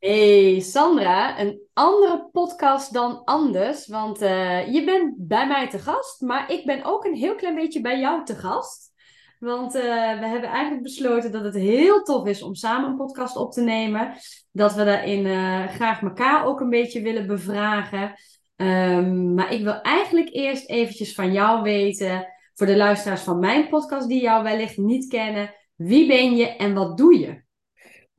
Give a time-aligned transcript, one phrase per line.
[0.00, 6.20] Hey Sandra, een andere podcast dan anders, want eh, je bent bij mij te gast,
[6.20, 8.92] maar ik ben ook een heel klein beetje bij jou te gast.
[9.38, 9.82] Want eh,
[10.18, 13.60] we hebben eigenlijk besloten dat het heel tof is om samen een podcast op te
[13.60, 14.14] nemen.
[14.52, 18.14] Dat we daarin uh, graag elkaar ook een beetje willen bevragen.
[18.56, 23.68] Um, maar ik wil eigenlijk eerst eventjes van jou weten, voor de luisteraars van mijn
[23.68, 27.48] podcast die jou wellicht niet kennen, wie ben je en wat doe je?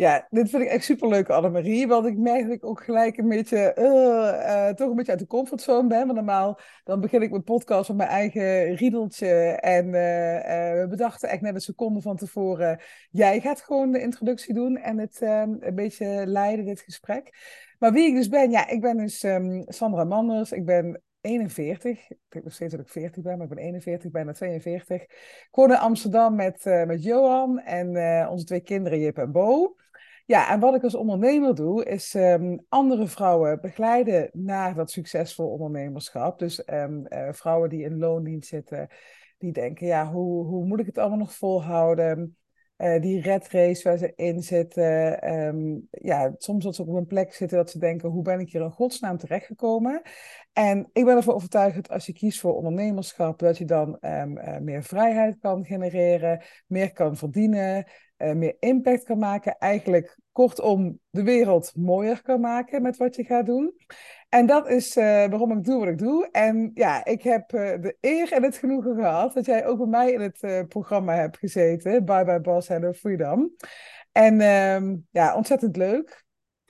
[0.01, 1.87] Ja, dit vind ik echt superleuk, Annemarie.
[1.87, 5.19] Want ik merk dat ik ook gelijk een beetje, uh, uh, toch een beetje uit
[5.19, 6.05] de comfortzone ben.
[6.05, 9.27] Want normaal dan begin ik mijn podcast op mijn eigen riedeltje.
[9.59, 9.91] En uh,
[10.81, 12.79] we bedachten echt net een seconde van tevoren.
[13.11, 17.29] Jij gaat gewoon de introductie doen en het een beetje leiden, dit gesprek.
[17.79, 20.51] Maar wie ik dus ben, ja, ik ben dus um, Sandra Manders.
[20.51, 22.09] Ik ben 41.
[22.09, 25.01] Ik denk nog steeds dat ik 40 ben, maar ik ben 41, bijna 42.
[25.01, 29.75] Ik woon in Amsterdam met, met Johan en onze twee kinderen Jip en Bo.
[30.31, 35.47] Ja, en wat ik als ondernemer doe, is um, andere vrouwen begeleiden naar dat succesvol
[35.47, 36.39] ondernemerschap.
[36.39, 38.87] Dus um, uh, vrouwen die in loondienst zitten,
[39.37, 42.37] die denken, ja, hoe, hoe moet ik het allemaal nog volhouden?
[42.77, 45.29] Uh, die red race waar ze in zitten.
[45.33, 48.51] Um, ja, soms dat ze op een plek zitten dat ze denken, hoe ben ik
[48.51, 50.01] hier in godsnaam terechtgekomen?
[50.53, 54.23] En ik ben ervan overtuigd dat als je kiest voor ondernemerschap, dat je dan uh,
[54.57, 57.85] meer vrijheid kan genereren, meer kan verdienen,
[58.17, 59.57] meer impact kan maken.
[59.57, 63.73] Eigenlijk kortom de wereld mooier kan maken met wat je gaat doen.
[64.29, 66.29] En dat is uh, waarom ik doe wat ik doe.
[66.31, 69.87] En ja, ik heb uh, de eer en het genoegen gehad dat jij ook bij
[69.87, 72.05] mij in het uh, programma hebt gezeten.
[72.05, 73.55] Bye Bye Boss Hello Freedom.
[74.11, 76.23] En uh, ja, ontzettend leuk.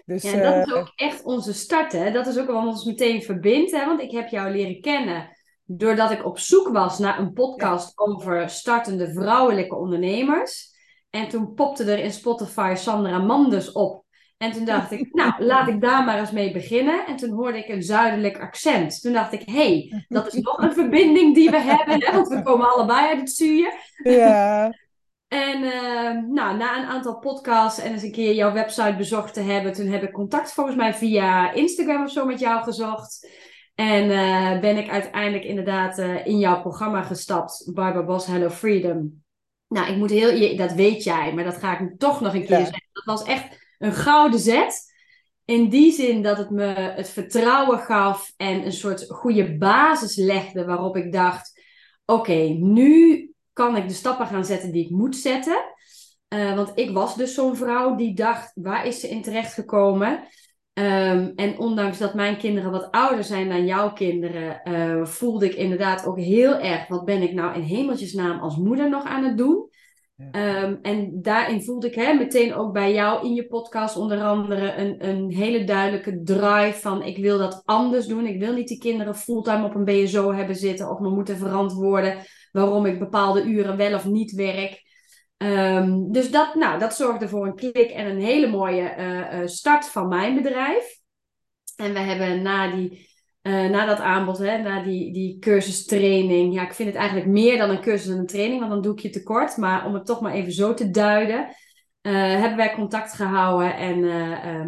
[0.06, 2.12] Dus, ja, dat is ook echt onze start, hè?
[2.12, 3.86] Dat is ook wat ons meteen verbindt, hè?
[3.86, 5.30] Want ik heb jou leren kennen
[5.64, 8.06] doordat ik op zoek was naar een podcast ja.
[8.06, 10.71] over startende vrouwelijke ondernemers.
[11.12, 14.06] En toen popte er in Spotify Sandra Manders op.
[14.38, 17.06] En toen dacht ik, nou, laat ik daar maar eens mee beginnen.
[17.06, 19.02] En toen hoorde ik een zuidelijk accent.
[19.02, 22.04] Toen dacht ik, hé, hey, dat is nog een verbinding die we hebben.
[22.04, 22.14] Hè?
[22.14, 23.74] Want we komen allebei uit het stuur.
[24.04, 24.74] Ja.
[25.28, 29.40] En uh, nou, na een aantal podcasts en eens een keer jouw website bezocht te
[29.40, 33.28] hebben, toen heb ik contact volgens mij via Instagram of zo met jou gezocht.
[33.76, 39.24] En uh, ben ik uiteindelijk inderdaad uh, in jouw programma gestapt, Barbara Bos Hello Freedom.
[39.72, 42.60] Nou, ik moet heel, dat weet jij, maar dat ga ik toch nog een keer
[42.60, 42.66] ja.
[42.66, 42.90] zeggen.
[42.94, 44.94] Dat was echt een gouden zet.
[45.46, 50.66] In die zin dat het me het vertrouwen gaf en een soort goede basis legde
[50.66, 51.62] waarop ik dacht:
[52.06, 55.64] oké, nu kan ik de stappen gaan zetten die ik moet zetten.
[56.30, 60.28] Uh, want ik was dus zo'n vrouw die dacht: waar is ze in terecht gekomen?
[60.74, 65.54] Um, en ondanks dat mijn kinderen wat ouder zijn dan jouw kinderen, uh, voelde ik
[65.54, 69.38] inderdaad ook heel erg: wat ben ik nou in hemeltjesnaam als moeder nog aan het
[69.38, 69.70] doen?
[70.16, 70.64] Ja.
[70.64, 74.74] Um, en daarin voelde ik hè, meteen ook bij jou in je podcast onder andere
[74.74, 78.26] een, een hele duidelijke drive van ik wil dat anders doen.
[78.26, 82.18] Ik wil niet die kinderen fulltime op een BSO hebben zitten of me moeten verantwoorden
[82.52, 84.90] waarom ik bepaalde uren wel of niet werk.
[85.44, 89.48] Um, dus dat, nou, dat zorgde voor een klik en een hele mooie uh, uh,
[89.48, 91.00] start van mijn bedrijf.
[91.76, 93.10] En we hebben na, die,
[93.42, 97.58] uh, na dat aanbod, hè, na die, die cursustraining, ja, ik vind het eigenlijk meer
[97.58, 99.58] dan een cursus en een training, want dan doe ik je tekort.
[99.58, 101.56] Maar om het toch maar even zo te duiden,
[102.02, 104.00] hebben wij contact gehouden en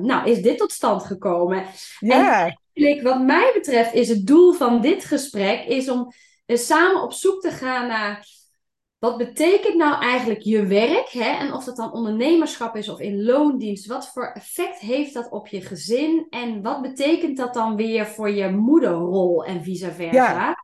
[0.01, 1.65] nou, is dit tot stand gekomen.
[1.99, 2.57] Ja.
[2.73, 6.11] En wat mij betreft is het doel van dit gesprek is om
[6.45, 8.25] samen op zoek te gaan naar
[9.03, 11.09] wat betekent nou eigenlijk je werk?
[11.09, 11.37] Hè?
[11.37, 13.85] En of dat dan ondernemerschap is of in loondienst.
[13.85, 16.27] Wat voor effect heeft dat op je gezin?
[16.29, 20.55] En wat betekent dat dan weer voor je moederrol en vice versa?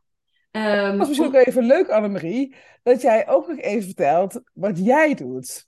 [0.50, 0.86] Ja.
[0.86, 4.78] Um, dat is misschien ook even leuk, Annemarie, dat jij ook nog even vertelt wat
[4.78, 5.66] jij doet.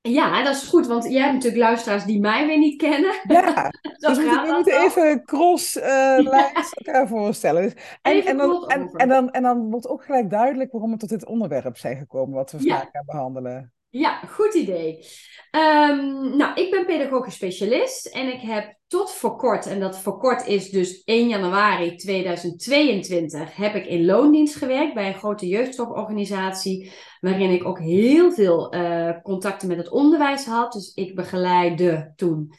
[0.00, 3.14] Ja, dat is goed, want jij hebt natuurlijk luisteraars die mij weer niet kennen.
[3.28, 6.52] Ja, dus we, we moeten even cross uh, ja.
[6.70, 7.62] elkaar voorstellen.
[7.62, 7.72] Dus,
[8.02, 11.08] en, en, dan, en, en, dan, en dan wordt ook gelijk duidelijk waarom we tot
[11.08, 12.88] dit onderwerp zijn gekomen, wat we vandaag ja.
[12.92, 13.72] gaan behandelen.
[13.88, 15.06] Ja, goed idee.
[15.50, 20.18] Um, nou, ik ben pedagogisch specialist en ik heb tot voor kort, en dat voor
[20.18, 26.92] kort is dus 1 januari 2022, heb ik in loondienst gewerkt bij een grote jeugdzorgorganisatie,
[27.20, 30.72] waarin ik ook heel veel uh, contacten met het onderwijs had.
[30.72, 32.52] Dus ik begeleide toen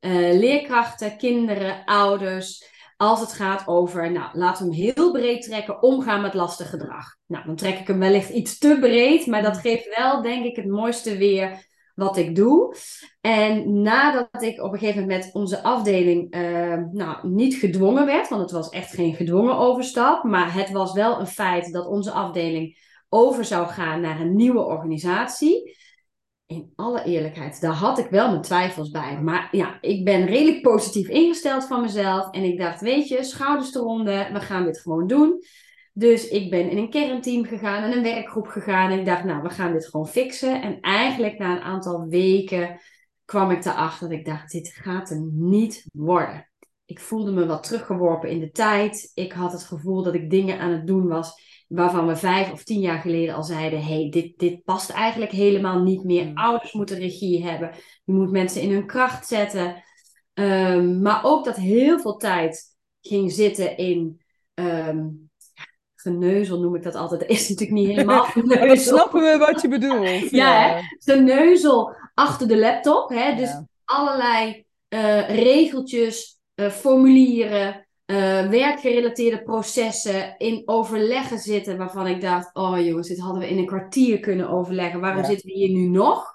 [0.00, 5.82] uh, leerkrachten, kinderen, ouders, als het gaat over, nou, laten we hem heel breed trekken,
[5.82, 7.16] omgaan met lastig gedrag.
[7.26, 10.56] Nou, dan trek ik hem wellicht iets te breed, maar dat geeft wel, denk ik,
[10.56, 11.65] het mooiste weer
[11.96, 12.76] wat ik doe.
[13.20, 18.28] En nadat ik op een gegeven moment met onze afdeling uh, nou, niet gedwongen werd,
[18.28, 22.10] want het was echt geen gedwongen overstap, maar het was wel een feit dat onze
[22.10, 22.78] afdeling
[23.08, 25.76] over zou gaan naar een nieuwe organisatie.
[26.46, 29.20] in alle eerlijkheid, daar had ik wel mijn twijfels bij.
[29.22, 32.30] Maar ja, ik ben redelijk positief ingesteld van mezelf.
[32.30, 35.42] En ik dacht, weet je, schouders eronder, we gaan dit gewoon doen.
[35.98, 38.90] Dus ik ben in een kernteam gegaan en een werkgroep gegaan.
[38.90, 40.62] En ik dacht, nou, we gaan dit gewoon fixen.
[40.62, 42.80] En eigenlijk na een aantal weken
[43.24, 46.50] kwam ik erachter dat ik dacht, dit gaat er niet worden.
[46.84, 49.10] Ik voelde me wat teruggeworpen in de tijd.
[49.14, 52.64] Ik had het gevoel dat ik dingen aan het doen was waarvan we vijf of
[52.64, 56.24] tien jaar geleden al zeiden: hey, dit, dit past eigenlijk helemaal niet meer.
[56.24, 56.36] Hmm.
[56.36, 57.70] Ouders moeten regie hebben.
[58.04, 59.82] Je moet mensen in hun kracht zetten.
[60.34, 64.20] Ehm, maar ook dat heel veel tijd ging zitten in.
[64.54, 65.25] Um,
[66.12, 67.20] geneuzel noem ik dat altijd.
[67.20, 68.66] Dat is natuurlijk niet helemaal geneuzel.
[68.66, 70.30] Dan snappen we wat je bedoelt.
[70.30, 73.08] ja, ja geneuzel achter de laptop.
[73.08, 73.34] Hè?
[73.34, 82.54] Dus allerlei uh, regeltjes, uh, formulieren, uh, werkgerelateerde processen in overleggen zitten waarvan ik dacht,
[82.54, 85.00] oh jongens, dit hadden we in een kwartier kunnen overleggen.
[85.00, 86.34] Waarom zitten we hier nu nog?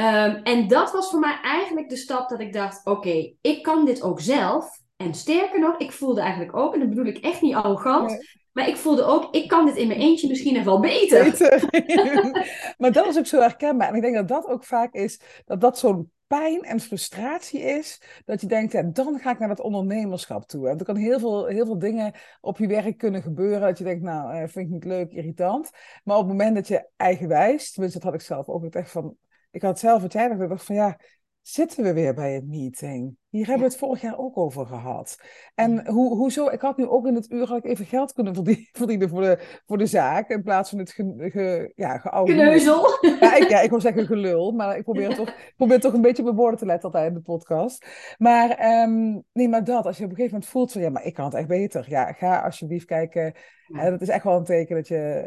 [0.00, 3.84] Um, en dat was voor mij eigenlijk de stap dat ik dacht, oké, ik kan
[3.84, 4.80] dit ook zelf.
[4.96, 8.16] En sterker nog, ik voelde eigenlijk ook, en dat bedoel ik echt niet arrogant,
[8.56, 11.24] maar ik voelde ook, ik kan dit in mijn eentje misschien nog wel beter.
[11.24, 11.68] beter.
[12.78, 13.88] maar dat is ook zo herkenbaar.
[13.88, 18.02] En ik denk dat dat ook vaak is, dat dat zo'n pijn en frustratie is,
[18.24, 20.68] dat je denkt, ja, dan ga ik naar het ondernemerschap toe.
[20.68, 23.84] En er kan heel veel, heel veel dingen op je werk kunnen gebeuren, dat je
[23.84, 25.70] denkt, nou, eh, vind ik niet leuk, irritant.
[26.04, 29.16] Maar op het moment dat je eigenwijs, tenminste dat had ik zelf ook echt van,
[29.50, 31.00] ik had zelf het jij dacht van, ja,
[31.48, 33.16] zitten we weer bij een meeting.
[33.28, 35.18] Hier hebben we het vorig jaar ook over gehad.
[35.54, 38.34] En hoe, hoezo, ik had nu ook in het uur had ik even geld kunnen
[38.72, 42.32] verdienen voor de, voor de zaak, in plaats van het ge, ge, ja, geoude...
[42.32, 42.98] Geneuzel.
[43.20, 46.18] Ja ik, ja, ik wil zeggen gelul, maar ik probeer, toch, probeer toch een beetje
[46.18, 47.86] op mijn woorden te letten altijd in de podcast.
[48.18, 51.04] Maar um, nee, maar dat, als je op een gegeven moment voelt van, ja, maar
[51.04, 51.86] ik kan het echt beter.
[51.88, 53.34] Ja, ga alsjeblieft kijken.
[53.66, 53.90] Ja.
[53.90, 55.26] dat is echt wel een teken dat je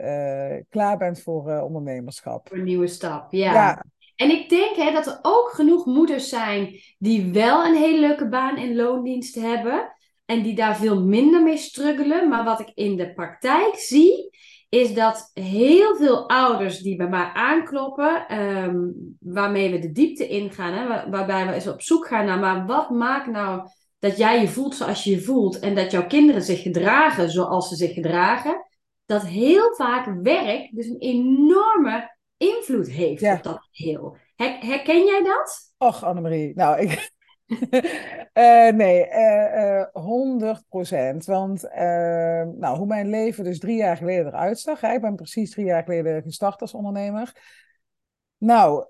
[0.57, 2.47] uh, klaar bent voor uh, ondernemerschap.
[2.47, 3.53] Voor een nieuwe stap, ja.
[3.53, 3.83] ja.
[4.19, 8.29] En ik denk hè, dat er ook genoeg moeders zijn die wel een hele leuke
[8.29, 9.93] baan in loondienst hebben.
[10.25, 12.29] En die daar veel minder mee struggelen.
[12.29, 14.29] Maar wat ik in de praktijk zie,
[14.69, 20.73] is dat heel veel ouders die bij mij aankloppen, um, waarmee we de diepte ingaan,
[20.73, 23.69] hè, waarbij we eens op zoek gaan naar, maar wat maakt nou
[23.99, 27.69] dat jij je voelt zoals je je voelt en dat jouw kinderen zich gedragen zoals
[27.69, 28.65] ze zich gedragen,
[29.05, 34.17] dat heel vaak werk dus een enorme invloed heeft op dat heel.
[34.35, 35.73] herken jij dat?
[35.77, 36.55] Och, Annemarie.
[36.55, 37.11] Nou, ik...
[38.33, 41.25] uh, nee, uh, uh, 100%.
[41.25, 41.61] Want
[42.57, 44.81] nou, hoe mijn leven dus drie jaar geleden eruit zag.
[44.81, 44.93] Hè?
[44.93, 47.35] Ik ben precies drie jaar geleden gestart als ondernemer.
[48.37, 48.85] Nou,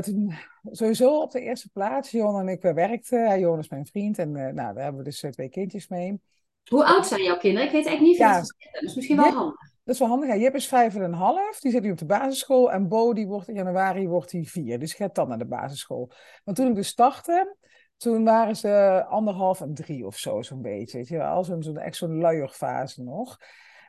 [0.00, 0.34] toen,
[0.64, 2.10] sowieso op de eerste plaats.
[2.10, 3.40] Jon en ik werkten.
[3.40, 6.20] Jon is mijn vriend en nou, daar hebben we dus twee kindjes mee.
[6.70, 7.66] Hoe oud zijn jouw kinderen?
[7.66, 8.26] Ik weet eigenlijk niet veel.
[8.26, 9.72] Ja, dat is misschien wel handig.
[9.84, 10.28] Dat is wel handig.
[10.28, 11.60] Ja, Jip is vijf en een half.
[11.60, 12.72] Die zit nu op de basisschool.
[12.72, 14.78] En Bo, die wordt in januari wordt hij vier.
[14.78, 16.10] Dus gaat dan naar de basisschool.
[16.44, 17.56] Maar toen ik dus startte,
[17.96, 20.98] toen waren ze anderhalf en drie of zo, zo'n beetje.
[20.98, 23.36] Weet je wel, zo'n zo echt zo'n luierfase nog.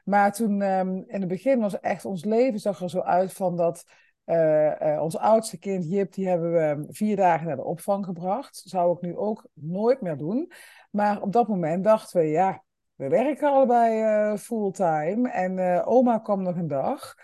[0.04, 3.58] Maar toen, um, in het begin was echt ons leven zag er zo uit van
[3.58, 3.86] dat...
[4.26, 8.62] Uh, uh, ons oudste kind, Jip, die hebben we vier dagen naar de opvang gebracht.
[8.66, 10.52] Zou ik nu ook nooit meer doen.
[10.92, 12.64] Maar op dat moment dachten we, ja,
[12.96, 17.16] we werken allebei uh, fulltime en uh, oma kwam nog een dag.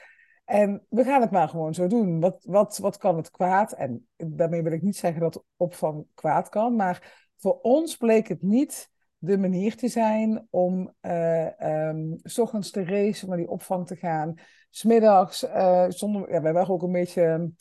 [0.45, 2.19] En we gaan het maar gewoon zo doen.
[2.19, 3.71] Wat, wat, wat kan het kwaad?
[3.71, 8.41] En daarmee wil ik niet zeggen dat opvang kwaad kan, maar voor ons bleek het
[8.41, 11.47] niet de manier te zijn om uh,
[12.23, 14.33] s ochtends te racen naar die opvang te gaan.
[14.69, 17.51] Smiddags, uh, zonder, ja, wij waren ook een beetje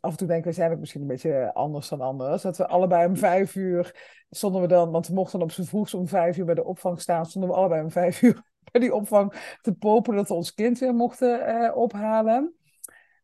[0.00, 2.42] af en toe denken we, zijn ook misschien een beetje anders dan anders.
[2.42, 5.94] Dat we allebei om vijf uur stonden we dan, want we mochten op z'n vroegst
[5.94, 8.94] om vijf uur bij de opvang staan, stonden we allebei om vijf uur bij die
[8.94, 12.52] opvang te popen dat we ons kind weer mochten uh, ophalen.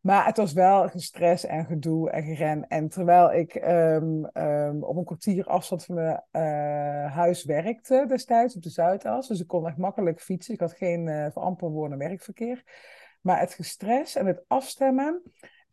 [0.05, 2.67] Maar het was wel gestres en gedoe en geren.
[2.67, 8.55] En terwijl ik um, um, op een kwartier afstand van mijn uh, huis werkte destijds
[8.55, 9.27] op de Zuidas.
[9.27, 10.53] Dus ik kon echt makkelijk fietsen.
[10.53, 12.63] Ik had geen uh, wonen werkverkeer.
[13.21, 15.21] Maar het gestres en het afstemmen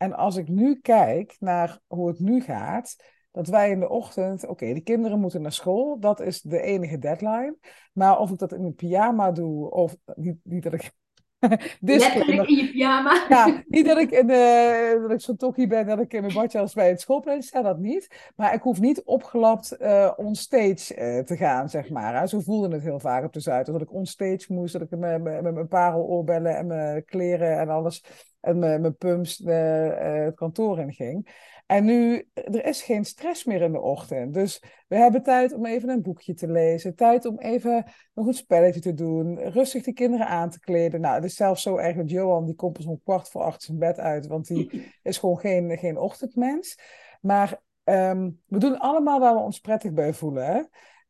[0.03, 2.95] en als ik nu kijk naar hoe het nu gaat,
[3.31, 6.97] dat wij in de ochtend, oké, de kinderen moeten naar school, dat is de enige
[6.97, 7.55] deadline.
[7.93, 10.91] Maar of ik dat in een pyjama doe, of niet, niet dat ik.
[11.79, 13.25] Letterlijk in je pyjama.
[13.29, 16.33] Ja, niet dat ik, in de, dat ik zo tokkie ben dat ik in mijn
[16.33, 18.31] badjas bij het schoolplein sta, dat niet.
[18.35, 22.27] Maar ik hoef niet opgelapt uh, onstage uh, te gaan, zeg maar.
[22.27, 23.65] Zo voelde het heel vaak op de Zuid.
[23.65, 27.69] Dat ik onstage moest, dat ik met, met, met mijn pareloorbellen en mijn kleren en
[27.69, 28.03] alles
[28.43, 31.29] en mijn, mijn pumps het kantoor in ging.
[31.65, 34.33] En nu, er is geen stress meer in de ochtend.
[34.33, 36.95] Dus we hebben tijd om even een boekje te lezen.
[36.95, 39.39] Tijd om even nog een spelletje te doen.
[39.39, 41.01] Rustig de kinderen aan te kleden.
[41.01, 43.61] Nou, het is zelfs zo erg dat Johan, die komt pas om kwart voor acht
[43.61, 44.27] zijn bed uit.
[44.27, 46.79] Want die is gewoon geen, geen ochtendmens.
[47.21, 50.45] Maar ehm, we doen allemaal waar we ons prettig bij voelen.
[50.45, 50.61] Hè?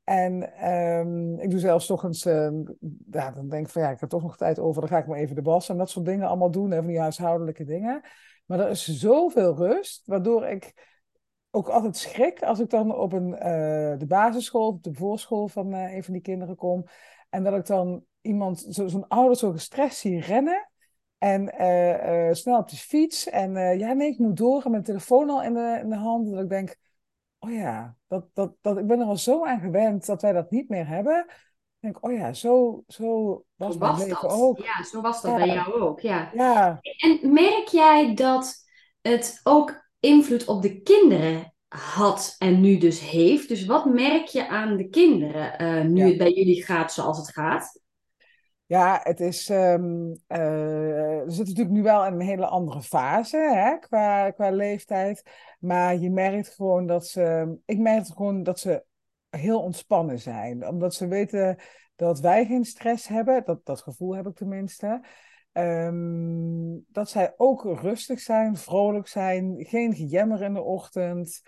[0.03, 2.49] En um, ik doe zelfs toch eens, uh,
[3.11, 5.07] ja, dan denk ik van ja, ik heb toch nog tijd over, dan ga ik
[5.07, 8.01] maar even de was en dat soort dingen allemaal doen, even die huishoudelijke dingen.
[8.45, 10.91] Maar er is zoveel rust, waardoor ik
[11.51, 15.73] ook altijd schrik als ik dan op een, uh, de basisschool, op de voorschool van
[15.73, 16.85] uh, een van die kinderen kom.
[17.29, 20.69] En dat ik dan iemand, zo'n ouder zo gestrest zie rennen.
[21.17, 23.29] En uh, snel op de fiets.
[23.29, 26.31] En ja, nee, ik moet doorgaan met de telefoon al in de, in de hand.
[26.31, 26.75] Dat ik denk,
[27.43, 30.51] oh ja, dat, dat, dat, ik ben er al zo aan gewend dat wij dat
[30.51, 31.25] niet meer hebben.
[31.79, 34.57] Ik denk, oh ja, zo, zo was, mijn leven ook.
[34.57, 36.29] Ja, zo was dat bij jou ook, ja.
[36.33, 36.79] ja.
[36.81, 38.55] En merk jij dat
[39.01, 43.47] het ook invloed op de kinderen had en nu dus heeft?
[43.47, 47.29] Dus wat merk je aan de kinderen uh, nu het bij jullie gaat zoals het
[47.29, 47.81] gaat?
[48.73, 49.49] Ja, het is.
[49.49, 54.51] Um, uh, we zitten natuurlijk nu wel in een hele andere fase hè, qua, qua
[54.51, 55.23] leeftijd.
[55.59, 57.55] Maar je merkt gewoon dat ze.
[57.65, 58.83] Ik merk gewoon dat ze
[59.29, 60.67] heel ontspannen zijn.
[60.67, 61.57] Omdat ze weten
[61.95, 63.45] dat wij geen stress hebben.
[63.45, 65.05] Dat, dat gevoel heb ik tenminste.
[65.51, 71.41] Um, dat zij ook rustig zijn, vrolijk zijn, geen gejemmer in de ochtend.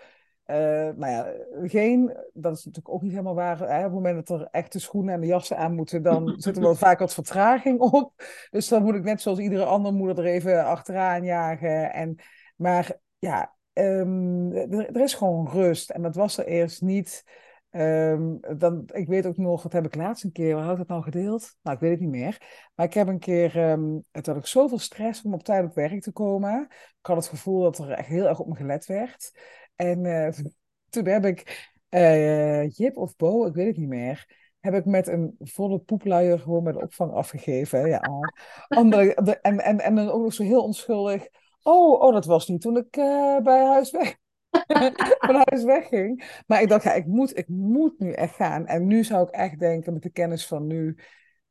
[0.46, 0.56] Uh,
[0.96, 3.58] nou ja, geen, dat is natuurlijk ook niet helemaal waar.
[3.58, 3.78] Hè?
[3.78, 6.62] Op het moment dat er echte schoenen en de jassen aan moeten, dan zit er
[6.62, 8.12] wel vaak wat vertraging op.
[8.50, 11.92] Dus dan moet ik net zoals iedere andere moeder er even achteraan jagen.
[11.92, 12.16] En,
[12.56, 15.90] maar ja, um, er, er, is gewoon rust.
[15.90, 17.24] En dat was er eerst niet.
[17.70, 20.78] Um, dan, ik weet ook nog, dat heb ik laatst een keer, waar had ik
[20.78, 21.56] het nou gedeeld?
[21.62, 22.68] Nou, ik weet het niet meer.
[22.74, 25.74] Maar ik heb een keer, um, het had ik zoveel stress om op tijd op
[25.74, 26.66] werk te komen.
[26.70, 29.32] Ik had het gevoel dat er echt heel erg op me gelet werd.
[29.76, 30.28] En uh,
[30.90, 34.26] toen heb ik uh, Jip of Bo, ik weet het niet meer,
[34.60, 37.88] heb ik met een volle poepluier gewoon met opvang afgegeven.
[37.88, 38.00] Ja,
[38.68, 41.28] andere, en, en, en dan ook nog zo heel onschuldig.
[41.62, 44.16] Oh, oh, dat was niet toen ik uh, bij huis weg
[45.26, 46.42] van huis wegging.
[46.46, 48.66] Maar ik dacht, ja, ik moet, ik moet nu echt gaan.
[48.66, 50.96] En nu zou ik echt denken, met de kennis van nu,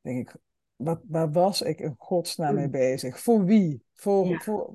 [0.00, 0.36] denk ik,
[0.76, 2.70] wat, waar was ik in godsnaam mee mm.
[2.70, 3.20] bezig?
[3.20, 3.82] Voor wie?
[3.94, 4.74] Voor, voor,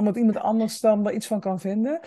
[0.00, 2.00] omdat iemand anders dan er iets van kan vinden.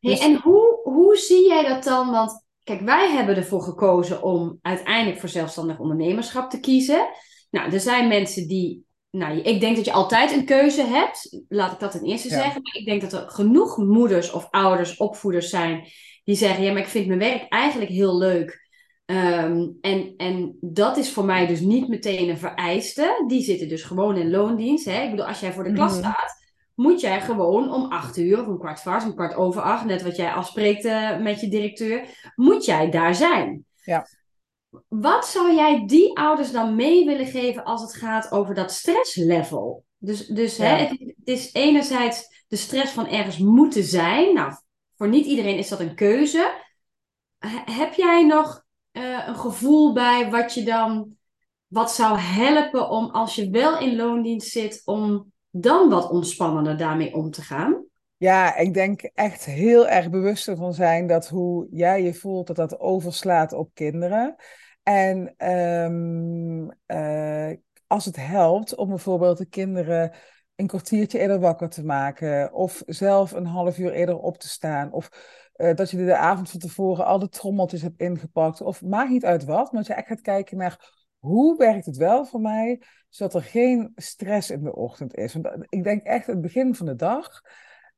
[0.00, 0.20] Dus...
[0.20, 2.10] en hoe, hoe zie jij dat dan?
[2.10, 7.08] Want kijk, wij hebben ervoor gekozen om uiteindelijk voor zelfstandig ondernemerschap te kiezen.
[7.50, 11.44] Nou, er zijn mensen die nou, ik denk dat je altijd een keuze hebt.
[11.48, 12.62] Laat ik dat ten eerste zeggen.
[12.62, 15.88] Maar ik denk dat er genoeg moeders of ouders, opvoeders zijn
[16.24, 18.68] die zeggen: Ja, maar ik vind mijn werk eigenlijk heel leuk.
[19.04, 23.24] Ehm, en, en dat is voor mij dus niet meteen een vereiste.
[23.26, 24.84] Die zitten dus gewoon in loondienst.
[24.84, 25.02] Hè?
[25.02, 25.98] Ik bedoel, als jij voor de klas mhm.
[25.98, 26.45] staat,
[26.76, 29.84] moet jij gewoon om acht uur of een kwart voor acht, een kwart over acht,
[29.84, 33.64] net wat jij afspreekt uh, met je directeur, moet jij daar zijn.
[33.84, 34.06] Ja.
[34.88, 39.84] Wat zou jij die ouders dan mee willen geven als het gaat over dat stresslevel?
[39.98, 44.34] Dus, dus hè, het, het, is enerzijds de stress van ergens moeten zijn.
[44.34, 44.52] Nou,
[44.96, 46.62] voor niet iedereen is dat een keuze.
[47.64, 51.16] heb jij nog uh, een gevoel bij wat je dan,
[51.66, 57.14] wat zou helpen om als je wel in loondienst zit, om dan wat ontspannender daarmee
[57.14, 57.84] om te gaan?
[58.16, 62.56] Ja, ik denk echt heel erg bewust ervan zijn dat hoe jij je voelt, dat
[62.56, 64.34] dat overslaat op kinderen.
[64.82, 67.50] En um, uh,
[67.86, 70.12] als het helpt om bijvoorbeeld de kinderen
[70.56, 74.92] een kwartiertje eerder wakker te maken, of zelf een half uur eerder op te staan,
[74.92, 75.08] of
[75.56, 79.24] uh, dat je de avond van tevoren al de trommeltjes hebt ingepakt, of maakt niet
[79.24, 82.82] uit wat, maar dat je echt gaat kijken naar hoe werkt het wel voor mij,
[83.08, 85.34] zodat er geen stress in de ochtend is.
[85.34, 87.42] Want ik denk echt het begin van de dag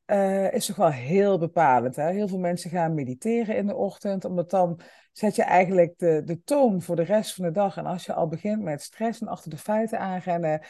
[0.07, 1.97] uh, is toch wel heel bepalend.
[1.97, 2.11] Hè?
[2.11, 4.81] Heel veel mensen gaan mediteren in de ochtend, omdat dan
[5.13, 7.77] zet je eigenlijk de, de toon voor de rest van de dag.
[7.77, 10.61] En als je al begint met stress en achter de feiten aanrennen,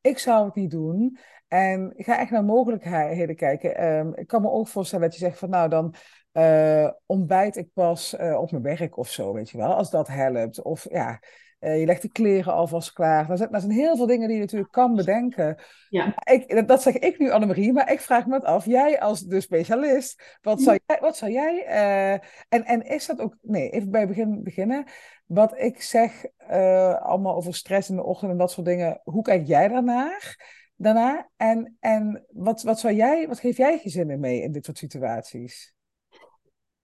[0.00, 1.18] ik zou het niet doen.
[1.48, 3.84] En ga echt naar mogelijkheden kijken.
[3.84, 5.94] Um, ik kan me ook voorstellen dat je zegt van nou dan
[6.32, 10.62] uh, ontbijt ik pas op mijn werk of zo, weet je wel, als dat helpt.
[10.62, 11.20] Of ja,
[11.60, 13.26] uh, je legt de kleren alvast klaar.
[13.26, 15.62] Dat zijn, dat zijn heel veel dingen die je natuurlijk kan bedenken.
[15.88, 16.14] Ja.
[16.30, 18.64] Ik, dat zeg ik nu, Annemarie, maar ik vraag me het af.
[18.64, 20.98] Jij als de specialist, wat zou jij...
[21.00, 22.12] Wat zou jij uh,
[22.48, 23.36] en, en is dat ook...
[23.42, 24.84] Nee, even bij begin beginnen.
[25.26, 29.00] Wat ik zeg, uh, allemaal over stress in de ochtend en dat soort dingen.
[29.04, 30.44] Hoe kijk jij daarnaar?
[30.76, 31.28] Daarna?
[31.36, 35.75] En, en wat, wat, zou jij, wat geef jij gezinnen mee in dit soort situaties?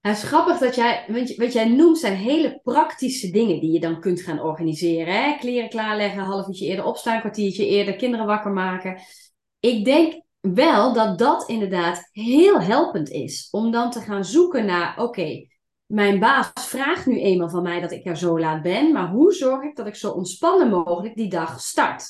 [0.03, 1.05] Het is grappig dat jij,
[1.37, 5.39] wat jij noemt zijn hele praktische dingen die je dan kunt gaan organiseren.
[5.39, 9.01] Kleren klaarleggen, half uurtje eerder opstaan, kwartiertje eerder, kinderen wakker maken.
[9.61, 13.49] ik denk wel dat dat inderdaad heel helpend is.
[13.51, 15.47] Om dan te gaan zoeken naar, oké,
[15.87, 19.33] mijn baas vraagt nu eenmaal van mij dat ik er zo laat ben, maar hoe
[19.33, 22.09] zorg ik dat ik zo ontspannen mogelijk die dag start?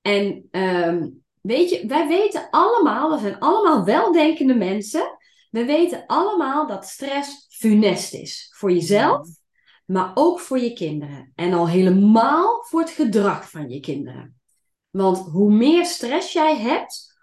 [0.00, 1.08] En ehm,
[1.40, 5.16] weet je, wij weten allemaal, we zijn allemaal weldenkende mensen.
[5.52, 8.52] We weten allemaal dat stress funest is.
[8.56, 9.28] Voor jezelf,
[9.84, 11.32] maar ook voor je kinderen.
[11.34, 14.40] En al helemaal voor het gedrag van je kinderen.
[14.90, 17.16] Want hoe meer stress jij hebt,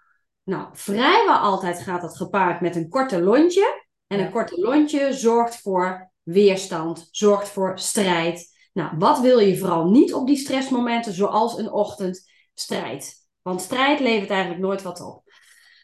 [0.43, 3.87] nou, vrijwel altijd gaat dat gepaard met een korte lontje.
[4.07, 8.57] En een korte lontje zorgt voor weerstand, zorgt voor strijd.
[8.73, 12.31] Nou, wat wil je vooral niet op die stressmomenten, zoals een ochtend?
[12.53, 13.27] Strijd.
[13.41, 15.23] Want strijd levert eigenlijk nooit wat op.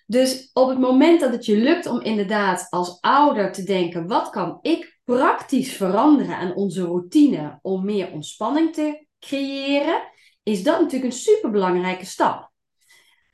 [0.05, 4.29] Dus op het moment dat het je lukt om inderdaad als ouder te denken: wat
[4.29, 10.01] kan ik praktisch veranderen aan onze routine om meer ontspanning te creëren,
[10.43, 12.53] is dat natuurlijk een superbelangrijke stap.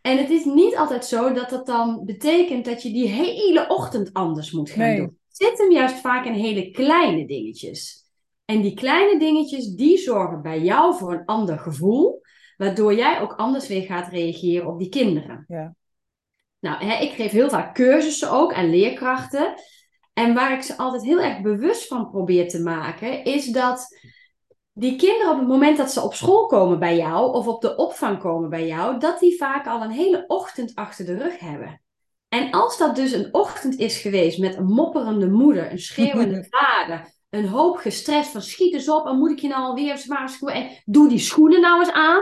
[0.02, 4.14] En het is niet altijd zo dat dat dan betekent dat je die hele ochtend
[4.14, 5.20] anders moet gaan doen.
[5.28, 8.06] Het zit hem juist vaak in hele kleine dingetjes.
[8.46, 12.22] En die kleine dingetjes, die zorgen bij jou voor een ander gevoel,
[12.58, 15.46] waardoor jij ook anders weer gaat reageren op die kinderen.
[15.48, 15.76] Ja.
[16.62, 19.54] Nou, hè, ik geef heel vaak cursussen ook aan leerkrachten.
[20.14, 23.98] En waar ik ze altijd heel erg bewust van probeer te maken, is dat
[24.74, 27.76] die kinderen op het moment dat ze op school komen bij jou of op de
[27.76, 31.82] opvang komen bij jou, dat die vaak al een hele ochtend achter de rug hebben.
[32.28, 37.14] En als dat dus een ochtend is geweest met een mopperende moeder, een schreeuwende vader,
[37.30, 40.70] een hoop gestrest van schiet eens op en moet ik je nou alweer zwaar en
[40.86, 42.22] doe die schoenen nou eens aan,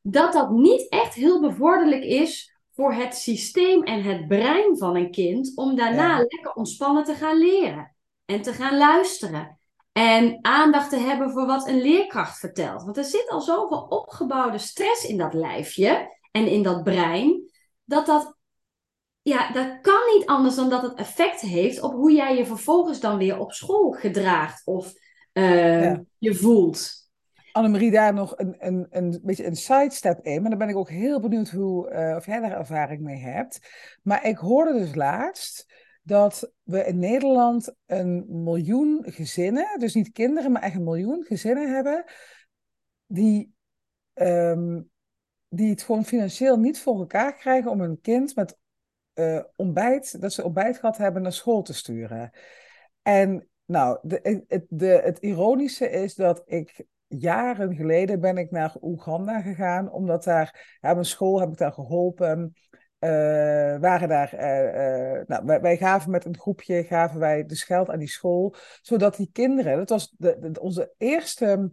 [0.00, 2.49] dat dat niet echt heel bevorderlijk is
[2.80, 7.38] voor het systeem en het brein van een kind om daarna lekker ontspannen te gaan
[7.38, 9.58] leren en te gaan luisteren
[9.92, 12.82] en aandacht te hebben voor wat een leerkracht vertelt.
[12.82, 17.50] Want er zit al zoveel opgebouwde stress in dat lijfje en in dat brein,
[17.84, 18.36] dat dat,
[19.22, 23.00] ja, dat kan niet anders dan dat het effect heeft op hoe jij je vervolgens
[23.00, 24.92] dan weer op school gedraagt of
[25.32, 26.99] uh, je voelt.
[27.52, 30.40] Annemarie, daar nog een, een, een beetje een sidestep in.
[30.40, 33.58] Maar dan ben ik ook heel benieuwd hoe, uh, of jij daar ervaring mee hebt.
[34.02, 35.66] Maar ik hoorde dus laatst
[36.02, 41.74] dat we in Nederland een miljoen gezinnen, dus niet kinderen, maar echt een miljoen gezinnen
[41.74, 42.04] hebben,
[43.06, 43.54] die,
[44.14, 44.90] um,
[45.48, 48.58] die het gewoon financieel niet voor elkaar krijgen om hun kind met
[49.14, 52.30] uh, ontbijt, dat ze ontbijt gehad hebben, naar school te sturen.
[53.02, 56.84] En nou, de, de, het ironische is dat ik
[57.18, 61.72] jaren geleden ben ik naar Oeganda gegaan, omdat daar, ja, mijn school heb ik daar
[61.72, 62.54] geholpen.
[63.00, 63.10] Uh,
[63.78, 67.90] waren daar, uh, uh, nou, wij, wij, gaven met een groepje, gaven wij dus geld
[67.90, 71.72] aan die school, zodat die kinderen, dat was de, de, onze eerste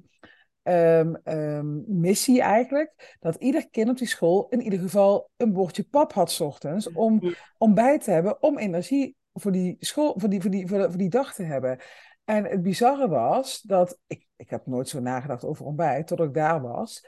[0.64, 5.84] um, um, missie eigenlijk, dat ieder kind op die school in ieder geval een bordje
[5.84, 10.42] pap had s ochtends, om ontbijt te hebben, om energie voor die, school, voor die,
[10.42, 11.80] voor die, voor, voor die dag te hebben.
[12.28, 16.34] En het bizarre was dat, ik, ik heb nooit zo nagedacht over ontbijt, tot ik
[16.34, 17.06] daar was.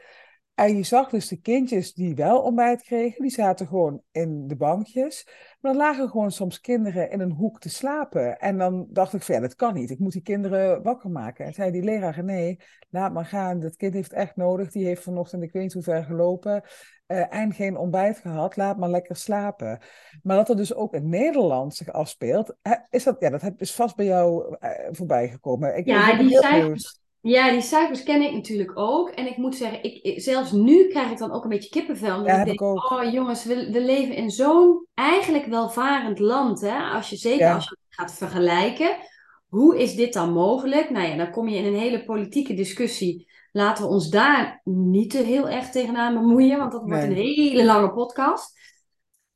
[0.60, 4.56] En je zag dus de kindjes die wel ontbijt kregen, die zaten gewoon in de
[4.56, 5.28] bankjes.
[5.60, 8.40] Maar dan lagen gewoon soms kinderen in een hoek te slapen.
[8.40, 9.90] En dan dacht ik van ja, dat kan niet.
[9.90, 11.46] Ik moet die kinderen wakker maken.
[11.46, 13.60] En zei die leraar, nee, laat maar gaan.
[13.60, 14.72] Dat kind heeft echt nodig.
[14.72, 16.64] Die heeft vanochtend, ik weet niet hoe ver gelopen.
[17.08, 18.56] Uh, en geen ontbijt gehad.
[18.56, 19.80] Laat maar lekker slapen.
[20.24, 22.56] Maar dat er dus ook in Nederland zich afspeelt.
[22.90, 25.78] Is dat, ja, dat is vast bij jou uh, voorbij gekomen.
[25.78, 29.10] Ik, ja, die cijfers, ja, die cijfers ken ik natuurlijk ook.
[29.10, 32.18] En ik moet zeggen, ik, zelfs nu krijg ik dan ook een beetje kippenvel.
[32.18, 36.62] Omdat ja, ik denk, oh jongens, we, we leven in zo'n eigenlijk welvarend land.
[36.62, 36.78] Hè?
[36.78, 38.98] Als je, zeker als je het gaat vergelijken.
[39.48, 40.90] Hoe is dit dan mogelijk?
[40.90, 43.28] Nou ja, dan kom je in een hele politieke discussie.
[43.52, 46.58] Laten we ons daar niet te heel erg tegenaan bemoeien.
[46.58, 48.60] Want dat wordt een hele lange podcast.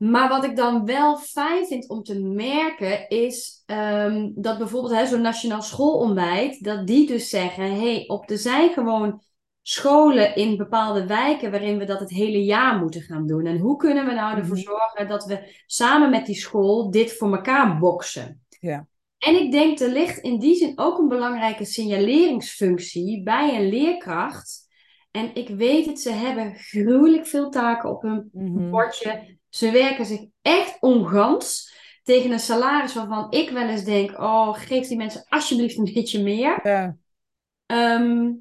[0.04, 5.22] Maar wat ik dan wel fijn vind om te merken is um, dat bijvoorbeeld zo'n
[5.22, 9.22] nationaal schoolontbijt, dat die dus zeggen, hey, op, er zijn gewoon
[9.62, 13.46] scholen in bepaalde wijken waarin we dat het hele jaar moeten gaan doen.
[13.46, 14.66] En hoe kunnen we nou ervoor mhm.
[14.66, 18.42] zorgen dat we samen met die school dit voor elkaar boksen?
[18.60, 18.88] Ja.
[19.18, 24.68] En ik denk, er ligt in die zin ook een belangrijke signaleringsfunctie bij een leerkracht.
[25.12, 29.42] En ik weet het, ze hebben gruwelijk veel taken op hun mm bordje.
[29.56, 34.88] Ze werken zich echt ongans tegen een salaris waarvan ik wel eens denk: oh, geef
[34.88, 36.60] die mensen alsjeblieft een beetje meer.
[36.68, 36.98] Ja.
[37.66, 38.32] Ehm,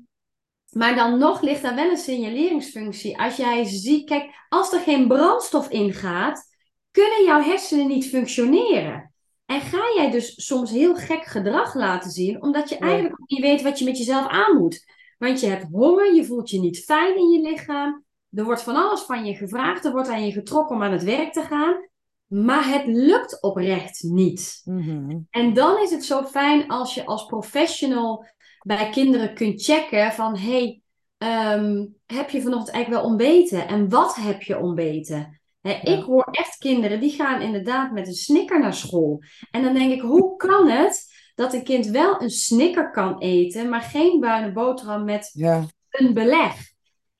[0.68, 3.18] maar dan nog ligt daar wel een signaleringsfunctie.
[3.18, 6.48] Als jij ziet, kijk, als er geen brandstof in gaat,
[6.90, 9.14] kunnen jouw hersenen niet functioneren.
[9.46, 13.62] En ga jij dus soms heel gek gedrag laten zien, omdat je eigenlijk niet weet
[13.62, 14.85] wat je met jezelf aan moet.
[15.18, 18.05] Want je hebt honger, je voelt je niet fijn in je lichaam.
[18.35, 21.03] Er wordt van alles van je gevraagd, er wordt aan je getrokken om aan het
[21.03, 21.88] werk te gaan,
[22.27, 24.61] maar het lukt oprecht niet.
[24.64, 25.18] Mhm.
[25.31, 28.27] En dan is het zo fijn als je als professional
[28.62, 30.81] bij kinderen kunt checken van hey,
[31.18, 33.68] ehm, heb je vanochtend eigenlijk wel ontbeten?
[33.68, 35.40] En wat heb je ontbeten?
[35.61, 35.83] Ja.
[35.83, 39.23] Ik hoor echt kinderen die gaan inderdaad met een snicker naar school.
[39.51, 43.68] En dan denk ik, hoe kan het dat een kind wel een snicker kan eten,
[43.68, 46.71] maar geen bruine boterham met Ja, een beleg?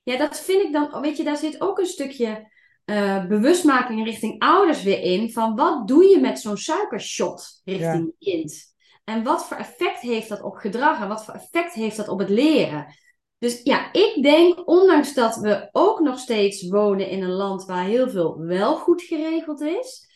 [0.03, 2.51] Ja, dat vind ik dan, weet je, daar zit ook een stukje
[2.85, 5.31] eh, bewustmaking richting ouders weer in.
[5.31, 8.73] Van wat doe je met zo'n suikershot richting je kind?
[9.03, 12.19] En wat voor effect heeft dat op gedrag en wat voor effect heeft dat op
[12.19, 12.95] het leren?
[13.37, 17.85] Dus ja, ik denk, ondanks dat we ook nog steeds wonen in een land waar
[17.85, 20.07] heel veel wel goed geregeld is,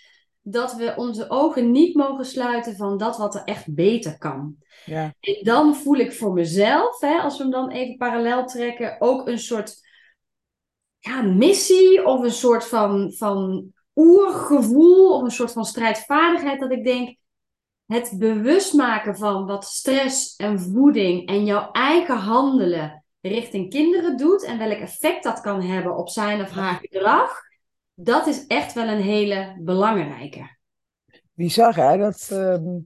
[0.49, 4.55] dat we onze ogen niet mogen sluiten van dat wat er echt beter kan.
[4.85, 8.95] ja, En dan voel ik voor mezelf, hè, als we hem dan even parallel trekken,
[9.01, 9.75] ook een soort
[10.99, 16.83] ja, missie of een soort van, van oergevoel of een soort van strijdvaardigheid dat ik
[16.83, 17.17] denk,
[17.85, 24.43] het bewust maken van wat stress en voeding en jouw eigen handelen richting kinderen doet
[24.43, 27.46] en welk effect dat kan hebben op zijn of haar gedrag,
[27.99, 30.55] dat is echt wel een hele belangrijke.
[31.33, 32.79] bizar hè, dat, ehm,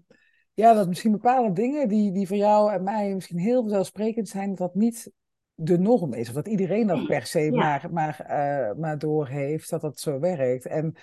[0.54, 4.50] ja, dat misschien bepaalde dingen die, die voor jou en mij misschien heel vanzelfsprekend zijn,
[4.50, 5.12] dat dat niet
[5.54, 6.28] de norm is.
[6.28, 7.50] Of dat iedereen dat per se Ja.
[7.52, 10.66] maar, maar, eh, maar doorheeft, dat dat zo werkt.
[10.66, 10.96] En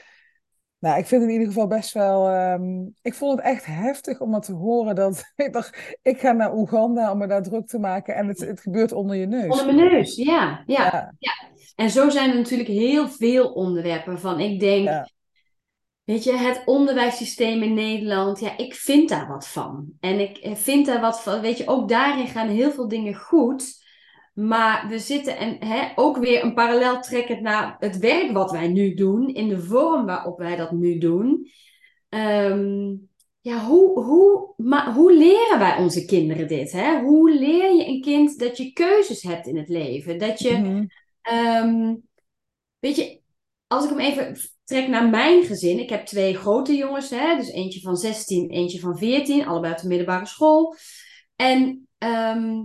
[0.79, 4.33] nou, ik vind in ieder geval best wel, ehm, ik vond het echt heftig om
[4.33, 7.79] dat te horen dat, ik dacht, ik ga naar Oeganda om me daar druk te
[7.79, 9.61] maken en het, het gebeurt onder je neus.
[9.61, 11.15] Onder mijn neus, ja, ja.
[11.19, 11.33] Ja,
[11.79, 14.41] En zo zijn er natuurlijk heel veel onderwerpen van.
[14.41, 15.09] Ik denk, Ja.
[16.05, 19.93] weet je, het onderwijssysteem in Nederland, ja, ik vind daar wat van.
[20.01, 23.15] En ik eh, vind daar wat van, weet je, ook daarin gaan heel veel dingen
[23.15, 23.87] goed.
[24.35, 28.69] Maar we zitten, en hè, ook weer een parallel trekkend naar het werk wat wij
[28.69, 31.49] nu doen, in de vorm waarop wij dat nu doen.
[32.09, 32.95] Ehm,
[33.41, 36.73] ja, hoe, hoe, maar hoe leren wij onze kinderen dit?
[36.73, 37.01] Hè?
[37.01, 40.19] Hoe leer je een kind dat je keuzes hebt in het leven?
[40.19, 40.85] Dat je, Mhm.
[41.29, 41.97] Ehm,
[42.79, 43.21] weet je,
[43.67, 44.37] als ik hem even
[44.69, 45.79] trek naar mijn gezin.
[45.79, 47.37] Ik heb twee grote jongens, hè?
[47.37, 50.77] dus eentje van 16, eentje van 14, allebei op de middelbare school.
[51.37, 52.65] En ehm,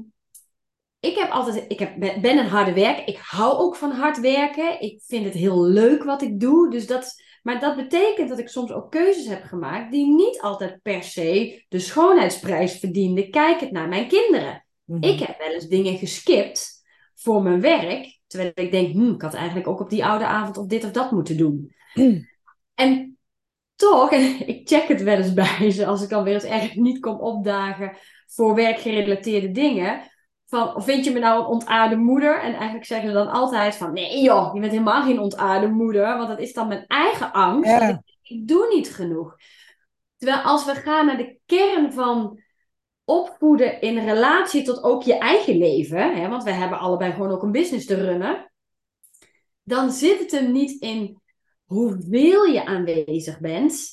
[1.00, 3.08] ik heb altijd, ik heb, ben een harde werker.
[3.08, 4.82] Ik hou ook van hard werken.
[4.82, 6.70] Ik vind het heel leuk wat ik doe.
[6.70, 10.82] Dus dat, maar dat betekent dat ik soms ook keuzes heb gemaakt die niet altijd
[10.82, 13.32] per se de schoonheidsprijs verdienden.
[13.32, 14.66] Kijk het naar mijn kinderen.
[14.84, 15.04] Mhm.
[15.04, 16.84] Ik heb wel eens dingen geskipt
[17.16, 18.22] voor mijn werk.
[18.34, 20.92] Terwijl ik denk, hm, ik had eigenlijk ook op die oude avond of dit of
[20.92, 21.74] dat moeten doen.
[22.74, 23.18] En
[23.76, 26.76] toch, en ik check het wel eens bij ze als ik dan weer eens ergens
[26.76, 30.02] niet kom opdagen voor werkgerelateerde dingen.
[30.46, 32.42] Van, vind je me nou een ontaarde moeder?
[32.42, 36.18] En eigenlijk zeggen ze dan altijd van, nee joh, je bent helemaal geen ontaarde moeder.
[36.18, 37.82] Want dat is dan mijn eigen angst.
[37.82, 39.36] Ik, ik doe niet genoeg.
[40.18, 42.40] Terwijl als we gaan naar de kern van
[43.06, 47.44] opvoeden in relatie tot ook je eigen leven, hè, want wij hebben allebei gewoon ook
[47.44, 48.52] een business te runnen,
[49.64, 51.22] dan zit het hem niet in
[51.64, 53.92] hoeveel je aanwezig bent,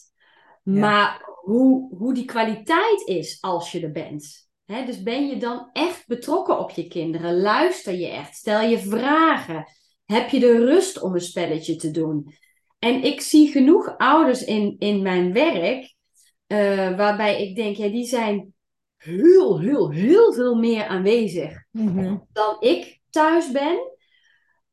[0.62, 4.48] maar hoe, hoe die kwaliteit is als je er bent.
[4.64, 7.40] Hè, dus ben je dan echt betrokken op je kinderen?
[7.40, 8.36] Luister je echt?
[8.36, 9.64] Stel je vragen?
[10.04, 12.34] Heb je de rust om een spelletje te doen?
[12.78, 15.94] En ik zie genoeg ouders in, in mijn werk,
[16.46, 18.54] eh, waarbij ik denk, ja, die zijn
[19.02, 22.16] heel, heel, heel veel meer aanwezig Mhm.
[22.32, 23.78] dan ik thuis ben.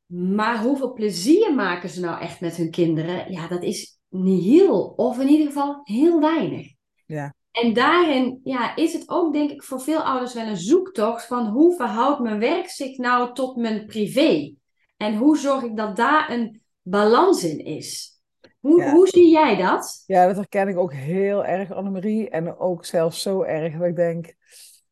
[0.06, 3.32] Maar hoeveel plezier maken ze nou echt met hun kinderen?
[3.32, 6.68] Ja, dat is niet heel, of in ieder geval heel weinig.
[7.06, 7.36] Ja.
[7.52, 11.48] En daarin ja, is het ook, denk ik, voor veel ouders wel een zoektocht van
[11.48, 14.54] hoe verhoudt mijn werk zich nou tot mijn privé?
[14.98, 18.17] En hoe zorg ik dat daar een balans in is?
[18.60, 18.92] Hoe, Ja.
[18.92, 20.04] hoe zie jij dat?
[20.08, 22.30] Ja, dat herken ik ook heel erg, Annemarie.
[22.30, 24.36] En ook zelfs zo erg dat ik denk,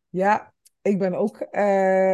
[0.09, 1.63] ja, ik ben ook eh,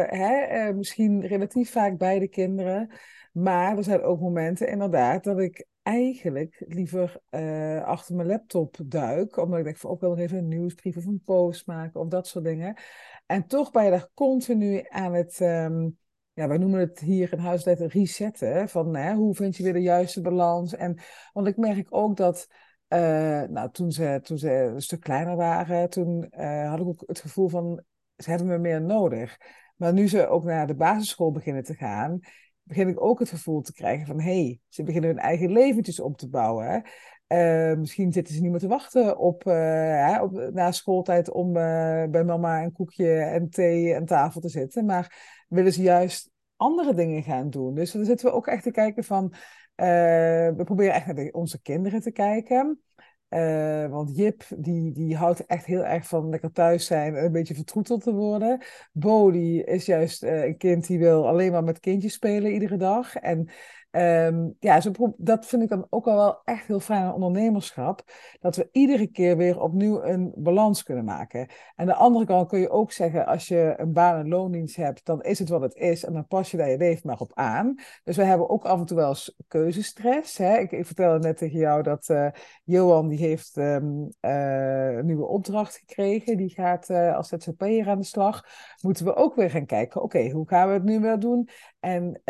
[0.06, 2.90] hè, eh, misschien relatief vaak bij de kinderen.
[3.32, 9.36] Maar er zijn ook momenten inderdaad dat ik eigenlijk liever eh, achter mijn laptop duik.
[9.36, 12.08] Omdat ik denk van, ook wil nog even een nieuwsbrief of een post maken of
[12.08, 12.76] dat soort dingen.
[13.26, 15.88] En toch ben je daar continu aan het, ehm,
[16.34, 18.68] ja, wij noemen het hier in huis letterlijk resetten.
[18.68, 20.74] Van hè, hoe vind je weer de juiste balans?
[20.74, 20.98] En,
[21.32, 22.48] want ik merk ook dat
[22.92, 27.02] eh, nou, toen ze, toen ze een stuk kleiner waren, toen eh, had ik ook
[27.06, 27.82] het gevoel van,
[28.16, 29.38] ze hebben me meer nodig.
[29.76, 32.20] Maar nu ze ook naar de basisschool beginnen te gaan,
[32.62, 36.00] begin ik ook het gevoel te krijgen van, hé, hey, ze beginnen hun eigen leventjes
[36.00, 36.82] op te bouwen.
[37.26, 39.46] Eh, misschien zitten ze niet meer te wachten op,
[40.20, 44.84] op, na schooltijd om bij mama een koekje en thee aan tafel te zitten.
[44.84, 47.74] Maar willen ze juist andere dingen gaan doen.
[47.74, 49.32] Dus dan zitten we ook echt te kijken van,
[49.74, 49.86] eh,
[50.56, 52.80] we proberen echt naar onze kinderen te kijken.
[53.28, 57.32] Uh, want Jip, die, die houdt echt heel erg van lekker thuis zijn en een
[57.32, 58.62] beetje vertroeteld te worden.
[58.92, 62.76] Bo, die is juist uh, een kind die wil alleen maar met kindjes spelen iedere
[62.76, 63.16] dag.
[63.16, 63.48] En
[63.96, 68.02] Um, ja, zo, dat vind ik dan ook al wel echt heel fijn aan ondernemerschap.
[68.40, 71.48] Dat we iedere keer weer opnieuw een balans kunnen maken.
[71.76, 75.04] En de andere kant kun je ook zeggen, als je een baan- en loondienst hebt,
[75.04, 76.04] dan is het wat het is.
[76.04, 77.74] En dan pas je daar je leven maar op aan.
[78.04, 79.16] Dus we hebben ook af en toe wel
[79.48, 80.38] keuzestress.
[80.38, 80.58] Hè?
[80.58, 82.28] Ik, ik vertelde net tegen jou dat uh,
[82.64, 86.36] Johan, die heeft um, uh, een nieuwe opdracht gekregen.
[86.36, 88.46] Die gaat uh, als ZZP'er aan de slag.
[88.80, 91.48] Moeten we ook weer gaan kijken, oké, hoe gaan we het nu weer doen?
[91.82, 92.22] En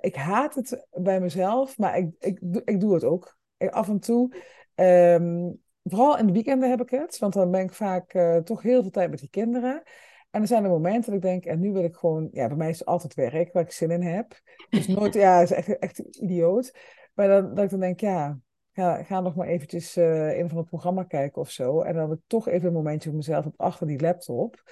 [0.00, 3.36] ik haat het bij mezelf, maar ik, ik, ik doe het ook.
[3.58, 4.34] Af en toe.
[4.74, 8.62] Um, vooral in de weekenden heb ik het, want dan ben ik vaak uh, toch
[8.62, 9.82] heel veel tijd met die kinderen.
[10.30, 12.56] En er zijn er momenten dat ik denk, en nu wil ik gewoon, ja, bij
[12.56, 14.40] mij is het altijd werk waar ik zin in heb.
[14.68, 16.78] Dus nooit, ja, is echt, echt idioot.
[17.14, 18.38] Maar dan, dat ik dan denk, ja,
[18.72, 21.80] ga, ga nog maar eventjes uh, een van het programma kijken of zo.
[21.80, 24.62] En dan heb ik toch even een momentje voor mezelf op achter die laptop.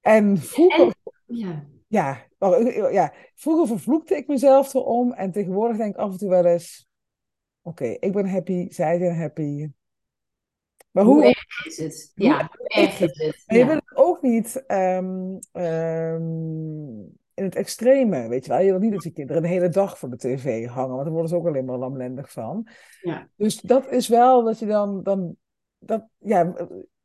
[0.00, 0.84] En vroeger...
[0.86, 0.94] En,
[1.36, 2.26] ja ja,
[2.90, 6.88] ja, vroeger vervloekte ik mezelf erom en tegenwoordig denk ik af en toe wel eens:
[7.62, 9.70] oké, ik ben happy, zij zijn happy.
[10.90, 12.12] Maar hoe, hoe erg is het?
[12.14, 13.42] Hoe ja, hoe erg is het?
[13.46, 13.56] Ja.
[13.56, 18.60] Je wil het ook niet um, um, in het extreme, weet je wel.
[18.60, 21.12] Je wil niet dat je kinderen de hele dag voor de tv hangen, want daar
[21.12, 22.68] worden ze ook alleen maar lamlendig van.
[23.02, 23.28] Ja.
[23.36, 25.36] Dus dat is wel dat je dan, dan
[25.78, 26.54] dat, ja,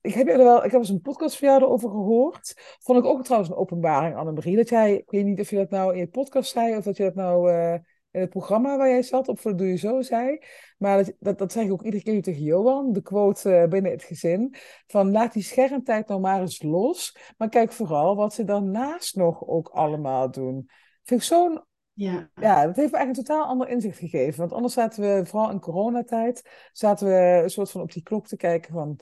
[0.04, 2.78] ik heb, er wel, ik heb eens een podcast van jou erover gehoord.
[2.80, 4.56] Vond ik ook trouwens een openbaring, Annemarie.
[4.56, 6.98] Dat jij, ik weet niet of je dat nou in je podcast zei of dat
[6.98, 7.74] je dat nou uh,
[8.12, 10.40] in het programma waar jij zat, of dat doe je zo zei.
[10.78, 13.92] Maar dat, dat, dat zeg ik ook iedere keer tegen Johan, de quote uh, binnen
[13.92, 14.56] het gezin.
[14.88, 17.18] Van laat die schermtijd nou maar eens los.
[17.38, 20.70] Maar kijk vooral wat ze daarnaast nog ook allemaal doen.
[21.04, 21.64] Vind ik zo'n
[21.94, 22.30] ja.
[22.36, 24.40] ja, dat heeft me eigenlijk een totaal ander inzicht gegeven.
[24.40, 28.28] Want anders zaten we, vooral in coronatijd, zaten we een soort van op die klok
[28.28, 29.00] te kijken van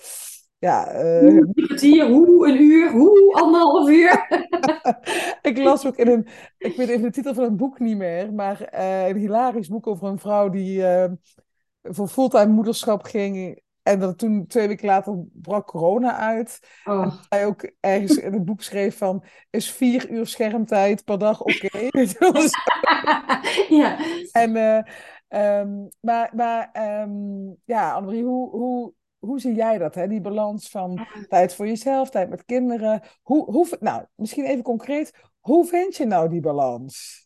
[0.62, 1.19] ja, uh...
[1.19, 4.28] Hoe een kwartier, hoe een uur, hoe anderhalf uur.
[5.52, 8.34] ik las ook in een, ik weet even de titel van het boek niet meer,
[8.34, 11.06] maar uh, een hilarisch boek over een vrouw die uh,
[11.82, 13.62] voor fulltime moederschap ging.
[13.84, 16.60] En dat toen twee weken later brak corona uit.
[16.84, 17.02] Oh.
[17.02, 21.41] En hij ook ergens in het boek schreef van, is vier uur schermtijd per dag
[21.41, 21.69] oké?
[21.91, 22.50] Okay?
[23.80, 23.97] ja.
[24.32, 24.56] En,
[25.30, 26.69] um, maar, maar
[27.04, 30.07] um, ja, Annemarie, hoe, hoe, hoe zie jij dat, hè?
[30.07, 33.01] die balans van tijd voor jezelf, tijd met kinderen?
[33.21, 37.25] Hoe, hoe, nou, misschien even concreet, hoe vind je nou die balans?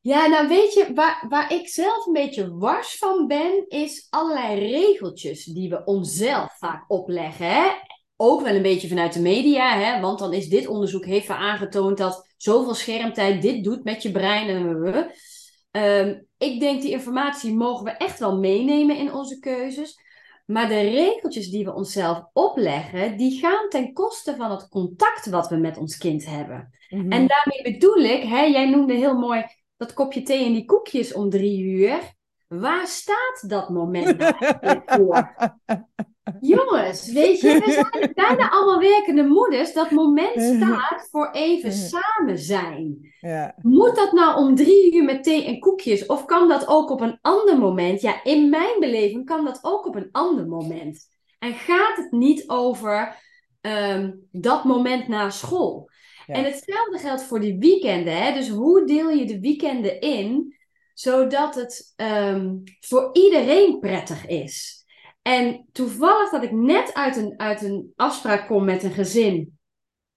[0.00, 4.58] Ja, nou weet je, waar, waar ik zelf een beetje wars van ben, is allerlei
[4.58, 7.46] regeltjes die we onszelf vaak opleggen.
[7.46, 7.70] Hè?
[8.16, 10.00] Ook wel een beetje vanuit de media, hè?
[10.00, 14.48] want dan is dit onderzoek heeft aangetoond dat zoveel schermtijd dit doet met je brein.
[14.48, 15.12] En
[15.82, 20.06] um, ik denk die informatie mogen we echt wel meenemen in onze keuzes.
[20.48, 25.48] Maar de regeltjes die we onszelf opleggen, die gaan ten koste van het contact wat
[25.48, 26.70] we met ons kind hebben.
[26.88, 27.12] Mhm.
[27.12, 29.44] En daarmee bedoel ik, hè, jij noemde heel mooi
[29.76, 31.98] dat kopje thee en die koekjes om drie uur.
[32.46, 35.34] Waar staat dat moment nou voor?
[36.40, 39.72] Jongens, weet je, we zijn bijna allemaal werkende moeders.
[39.72, 43.14] Dat moment staat voor even samen zijn.
[43.20, 43.54] Ja.
[43.62, 46.06] Moet dat nou om drie uur met thee en koekjes?
[46.06, 48.00] Of kan dat ook op een ander moment?
[48.00, 51.00] Ja, in mijn beleving kan dat ook op een ander moment.
[51.38, 53.16] En gaat het niet over
[53.60, 55.90] ehm, dat moment na school?
[56.26, 58.22] En hetzelfde geldt voor die weekenden.
[58.22, 58.32] Hè?
[58.32, 60.56] Dus hoe deel je de weekenden in,
[60.94, 64.77] zodat het um, voor iedereen prettig is?
[65.28, 69.58] En toevallig dat ik net uit een, uit een afspraak kom met een gezin,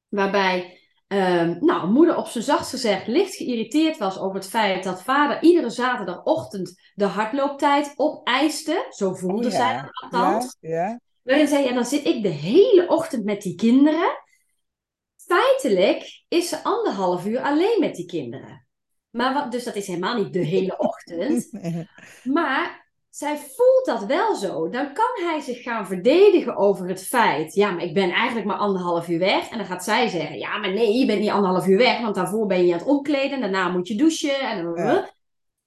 [0.07, 5.03] waarbij um, nou, moeder op zijn zachtst gezegd licht geïrriteerd was over het feit dat
[5.03, 8.85] vader iedere zaterdagochtend de hardlooptijd opeiste.
[8.89, 10.57] Zo voelde oh zij dat althans.
[10.59, 10.99] Ja, ja.
[11.23, 14.23] Waarin zei, ja, dan zit ik de hele ochtend met die kinderen.
[15.15, 18.67] Feitelijk is ze anderhalf uur alleen met die kinderen.
[19.09, 21.49] Maar wat, dus dat is helemaal niet de hele ochtend.
[22.23, 22.80] Maar
[23.11, 24.69] zij voelt dat wel zo.
[24.69, 27.53] Dan kan hij zich gaan verdedigen over het feit.
[27.53, 29.49] Ja, maar ik ben eigenlijk maar anderhalf uur weg.
[29.49, 32.01] En dan gaat zij zeggen: Ja, maar nee, je bent niet anderhalf uur weg.
[32.01, 33.31] Want daarvoor ben je aan het omkleden.
[33.31, 34.39] En daarna moet je douchen.
[34.39, 34.65] En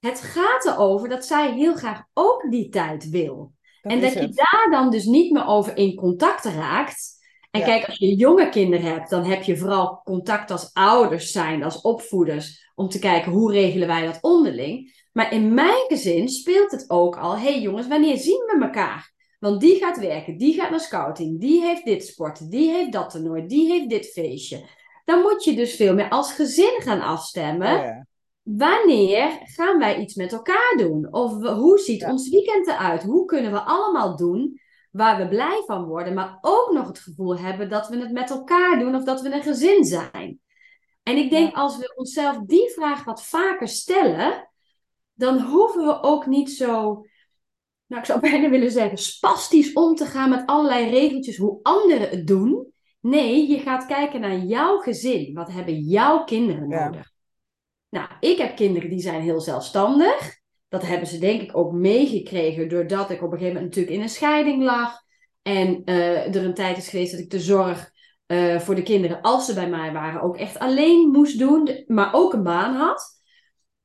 [0.00, 3.52] Het gaat erover dat zij heel graag ook die tijd wil.
[3.82, 7.12] en dat je daar dan dus niet meer over in contact raakt.
[7.50, 11.64] En kijk, als je jonge kinderen hebt, dan heb je vooral contact als ouders zijn,
[11.64, 15.03] als opvoeders, om te kijken hoe regelen wij dat onderling.
[15.14, 19.12] Maar in mijn gezin speelt het ook al, hey jongens, wanneer zien we elkaar?
[19.38, 23.10] Want die gaat werken, die gaat naar scouting, die heeft dit sport, die heeft dat
[23.10, 24.64] toernooi, die heeft dit feestje.
[25.04, 27.76] dan moet je dus veel meer als gezin gaan afstemmen.
[27.76, 28.06] Oh, ja.
[28.42, 31.08] Wanneer gaan wij iets met elkaar doen?
[31.12, 32.10] Of we- hoe ziet Ja.
[32.10, 33.02] ons weekend eruit?
[33.02, 37.38] Hoe kunnen we allemaal doen waar we blij van worden, maar ook nog het gevoel
[37.38, 40.40] hebben dat we het met elkaar doen of dat we een gezin zijn?
[41.02, 44.48] En ik denk als we onszelf die vraag wat vaker stellen,
[45.14, 46.72] dan hoeven we ook niet zo,
[47.86, 52.08] nou ik zou bijna willen zeggen, spastisch om te gaan met allerlei regeltjes hoe anderen
[52.08, 52.72] het doen.
[53.00, 55.34] Nee, je gaat kijken naar jouw gezin.
[55.34, 56.84] Wat hebben jouw kinderen Ja.
[56.84, 57.12] nodig?
[57.88, 60.42] Nou, ik heb kinderen die zijn heel zelfstandig.
[60.68, 64.02] Dat hebben ze denk ik ook meegekregen doordat ik op een gegeven moment natuurlijk in
[64.02, 65.02] een scheiding lag.
[65.42, 67.90] En eh, er een tijd is geweest dat ik de zorg
[68.26, 71.84] eh, voor de kinderen, als ze bij mij waren, ook echt alleen moest doen.
[71.86, 73.22] Maar ook een baan had.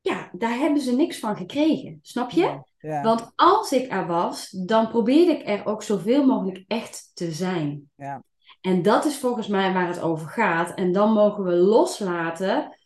[0.00, 1.98] Ja, daar hebben ze niks van gekregen.
[2.02, 2.60] Snap je?
[2.78, 3.02] Ja.
[3.02, 7.90] Want als ik er was, dan probeerde ik er ook zoveel mogelijk echt te zijn.
[7.94, 8.22] Ja.
[8.60, 10.74] En dat is volgens mij waar het over gaat.
[10.74, 12.78] En dan mogen we loslaten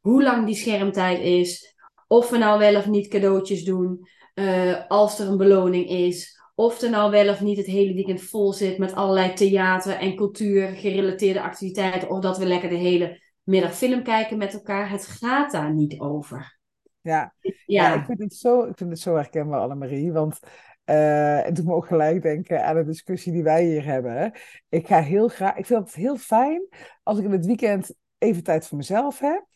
[0.00, 1.74] hoe lang die schermtijd is.
[2.06, 4.08] Of we nou wel of niet cadeautjes doen.
[4.34, 6.38] eh, als er een beloning is.
[6.54, 10.16] Of er nou wel of niet het hele weekend vol zit met allerlei theater en
[10.16, 12.10] cultuur gerelateerde activiteiten.
[12.10, 14.90] Of dat we lekker de hele middag film kijken met elkaar.
[14.90, 16.58] Het gaat daar niet over.
[17.00, 17.34] Ja.
[17.66, 20.12] Ja, ik vind het zo, ik vind het zo herkenbaar, Annemarie.
[20.12, 20.38] Want
[20.84, 24.32] eh het doet me ook gelijk denken aan de discussie die wij hier hebben.
[24.68, 26.66] Ik ga heel graag, ik vind het heel fijn
[27.02, 29.46] als ik in het weekend even tijd voor mezelf heb.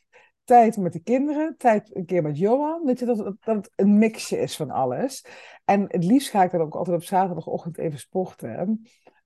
[0.45, 2.85] Tijd met de kinderen, tijd een keer met Johan.
[2.85, 5.25] Weet je, dat, het- dat het een mixje is van alles.
[5.65, 8.83] En het liefst ga ik dan ook altijd op zaterdagochtend even sporten.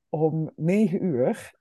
[0.09, 1.53] Om negen uur.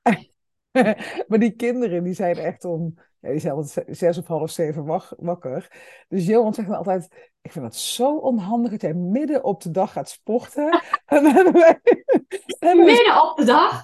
[1.28, 4.86] maar die kinderen die zijn echt om, ja, die zijn altijd zes of half zeven
[4.86, 5.72] wak- wakker.
[6.08, 9.72] Dus Johan zegt dan altijd, ik vind het zo onhandig dat jij midden op de
[9.72, 10.70] dag gaat sporten.
[11.06, 11.34] en dan
[12.60, 13.84] en midden op de dag.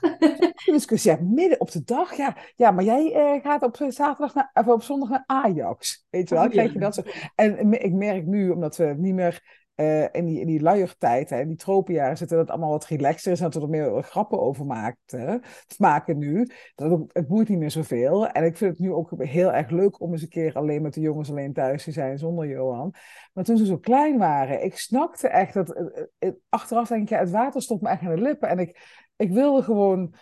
[0.66, 2.38] discussie, ja, midden op de dag, ja.
[2.56, 6.06] Ja, maar jij eh, gaat op zaterdag naar, of op zondag naar Ajax.
[6.10, 7.02] Weet je wel, Oh, krijg je dat zo.
[7.36, 11.30] En me- ik merk nu, omdat we niet meer eh, in die, in die luiertijd,
[11.30, 14.40] hè, in die tropenjaren zitten, dat allemaal wat relaxter is en dat er meer grappen
[14.40, 15.42] over maakten,
[15.78, 16.50] maken nu.
[16.76, 18.28] Dat het, het niet meer zoveel.
[18.28, 20.94] En ik vind het nu ook heel erg leuk om eens een keer alleen met
[20.94, 22.94] de jongens alleen thuis te zijn zonder Johan.
[23.34, 25.74] Maar toen ze zo klein waren, ik snakte echt dat.
[25.74, 28.50] eh, eh, achteraf denk ik, ja, het water stond me echt aan de lippen.
[28.50, 28.82] En ik,
[29.16, 30.16] ik wilde gewoon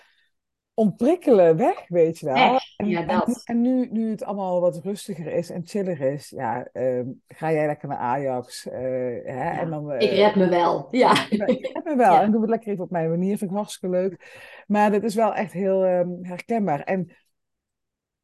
[0.81, 2.35] ontprikkelen weg, weet je wel.
[2.35, 3.41] Echt, En, ja, dat.
[3.43, 7.65] en nu, nu het allemaal wat rustiger is en chiller is, ja, ehm, ga jij
[7.65, 8.67] lekker naar Ajax.
[8.67, 8.79] eh,
[9.23, 10.87] hè, en dan, eh, Ik red me wel.
[10.91, 11.29] Ja.
[11.29, 12.13] ik heb me wel.
[12.13, 12.21] Ja.
[12.21, 13.37] En doe het lekker even op mijn manier.
[13.37, 14.39] Vind ik hartstikke leuk.
[14.67, 16.81] Maar dit is wel echt heel ehm, herkenbaar.
[16.83, 17.11] En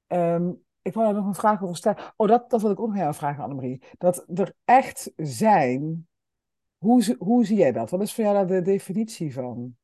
[0.07, 2.13] ehm, ik wou daar nog een vraag over stellen.
[2.15, 3.81] Oh, dat, dat wil ik ook nog aan jou vragen, Annemarie.
[3.97, 6.07] Dat er echt zijn.
[6.77, 7.89] Hoe, hoe zie jij dat?
[7.89, 9.75] Wat is voor jou daar de definitie van?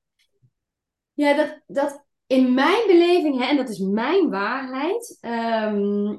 [1.13, 5.17] Ja, dat, dat in mijn beleving, hè, en dat is mijn waarheid.
[5.21, 6.15] ehm,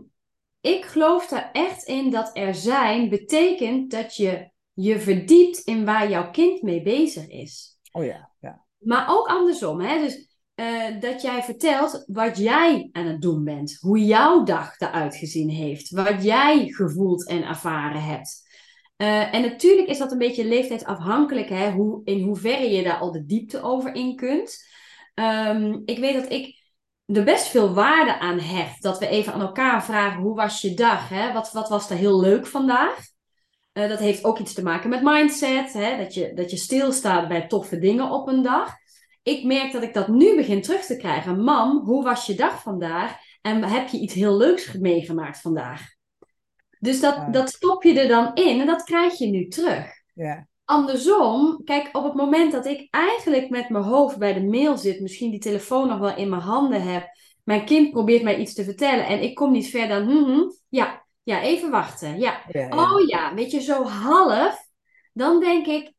[0.60, 6.10] ik geloof daar echt in dat er zijn betekent dat je je verdiept in waar
[6.10, 7.78] jouw kind mee bezig is.
[7.92, 8.64] Oh ja, ja.
[8.78, 9.98] Maar ook andersom, hè?
[9.98, 15.16] Dus eh, dat jij vertelt wat jij aan het doen bent, hoe jouw dag eruit
[15.16, 18.42] gezien heeft, wat jij gevoeld en ervaren hebt.
[18.96, 21.70] Eh, en natuurlijk is dat een beetje leeftijdsafhankelijk, hè?
[21.70, 24.72] Hoe, in hoeverre je daar al de diepte over in kunt.
[25.14, 26.62] Ehm, ik weet dat ik
[27.06, 28.82] er best veel waarde aan hecht.
[28.82, 31.08] Dat we even aan elkaar vragen: hoe was je dag?
[31.08, 31.32] Hè?
[31.32, 32.98] Wat, wat was er heel leuk vandaag?
[33.72, 35.72] Eh, dat heeft ook iets te maken met mindset.
[35.72, 35.96] Hè?
[35.96, 38.72] Dat, je, dat je stilstaat bij toffe dingen op een dag.
[39.22, 41.44] Ik merk dat ik dat nu begin terug te krijgen.
[41.44, 43.16] Mam, hoe was je dag vandaag?
[43.42, 45.82] En heb je iets heel leuks meegemaakt vandaag?
[46.78, 47.30] Dus dat, Ja.
[47.30, 49.86] dat stop je er dan in en dat krijg je nu terug.
[50.14, 54.76] Ja, Andersom, kijk, op het moment dat ik eigenlijk met mijn hoofd bij de mail
[54.76, 57.08] zit, misschien die telefoon nog wel in mijn handen heb,
[57.42, 60.50] mijn kind probeert mij iets te vertellen en ik kom niet verder dan, hm, hm,
[60.68, 62.68] ja, ja, even wachten, ja, ja, ja.
[62.68, 64.68] oh ja, weet je, zo half,
[65.12, 65.92] dan denk ik,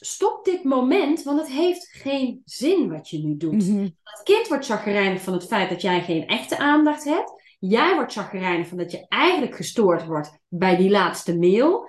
[0.00, 3.68] stop dit moment, want het heeft geen zin wat je nu doet.
[3.68, 3.88] Mhm.
[4.04, 7.32] Het kind wordt chagrijnig van het feit dat jij geen echte aandacht hebt.
[7.58, 11.88] Jij wordt chagrijnig van dat je eigenlijk gestoord wordt bij die laatste mail.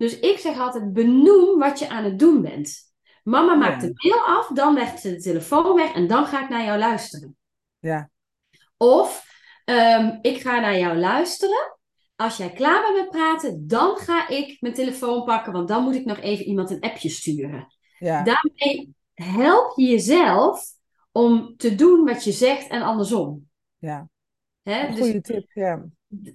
[0.00, 2.92] Dus ik zeg altijd, benoem wat je aan het doen bent.
[3.22, 6.48] Mama maakt de mail af, dan legt ze de telefoon weg en dan ga ik
[6.48, 7.36] naar jou luisteren.
[7.78, 8.10] Ja,
[8.76, 9.26] Of
[9.64, 11.78] ehm, ik ga naar jou luisteren.
[12.16, 15.94] Als jij klaar bent met praten, dan ga ik mijn telefoon pakken, want dan moet
[15.94, 17.74] ik nog even iemand een appje sturen.
[17.98, 20.64] ja, Daarmee help je jezelf
[21.12, 23.48] om te doen wat je zegt en andersom.
[23.78, 24.08] ja.
[24.62, 24.86] Hè?
[24.86, 25.84] Dus, goede tip, ja.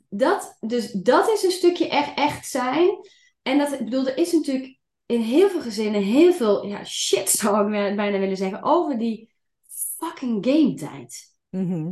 [0.09, 2.97] dat, dus dat is een stukje echt, echt zijn.
[3.47, 7.29] En dat, ik bedoel, er is natuurlijk in heel veel gezinnen heel veel ja, shit,
[7.39, 9.33] zou ik bijna willen zeggen, over die
[9.97, 11.33] fucking game tijd.
[11.49, 11.91] Mhm.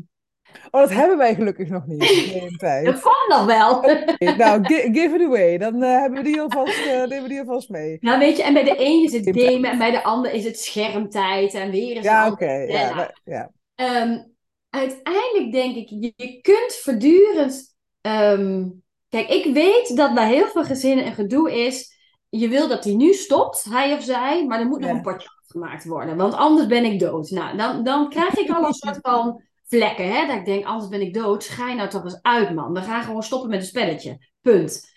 [0.72, 2.04] Oh, dat hebben wij gelukkig nog niet.
[2.04, 2.86] Geen tijd.
[2.86, 3.82] Dat kwam nog wel.
[4.38, 5.58] nou, give it away.
[5.58, 7.98] Dan uh, hebben we die alvast, uh, nemen we die alvast mee.
[8.00, 10.44] Nou, weet je, en bij de een is het gamen en bij de ander is
[10.44, 12.44] het schermtijd en weer is Ja, oké.
[12.44, 12.68] Okay.
[12.68, 13.52] Ja, ja.
[13.76, 14.34] Um,
[14.70, 17.76] uiteindelijk denk ik, je, je kunt voortdurend.
[18.02, 18.83] Um,
[19.14, 21.92] kijk, ik weet dat bij heel veel gezinnen een gedoe is.
[22.30, 25.30] Je wil dat hij nu stopt, hij of zij, maar er moet nog een potje
[25.42, 26.18] afgemaakt worden.
[26.18, 27.30] Want anders ben ik dood.
[27.30, 30.14] Nou, dan, dan krijg ik al een soort van vlekken.
[30.14, 30.28] Hè?
[30.28, 31.44] Dat ik denk, anders ben ik dood.
[31.44, 32.74] Schijn nou toch eens uit, man.
[32.74, 34.18] We gaan gewoon stoppen met een spelletje.
[34.42, 34.93] Punt.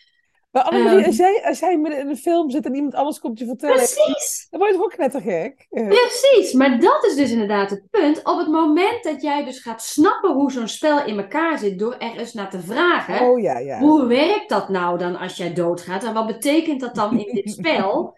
[0.57, 3.39] Maar um, als, jij, als jij midden in een film zit en iemand alles komt
[3.39, 3.77] je vertellen...
[3.77, 4.47] Precies!
[4.51, 5.67] Dan word je toch ook knettergek?
[5.71, 8.25] Precies, maar dat is dus inderdaad het punt.
[8.25, 11.79] Op het moment dat jij dus gaat snappen hoe zo'n spel in elkaar zit...
[11.79, 13.21] door er eens naar te vragen...
[13.21, 13.79] Oh, ja, ja.
[13.79, 16.05] Hoe werkt dat nou dan als jij doodgaat?
[16.05, 18.17] En wat betekent dat dan in dit spel?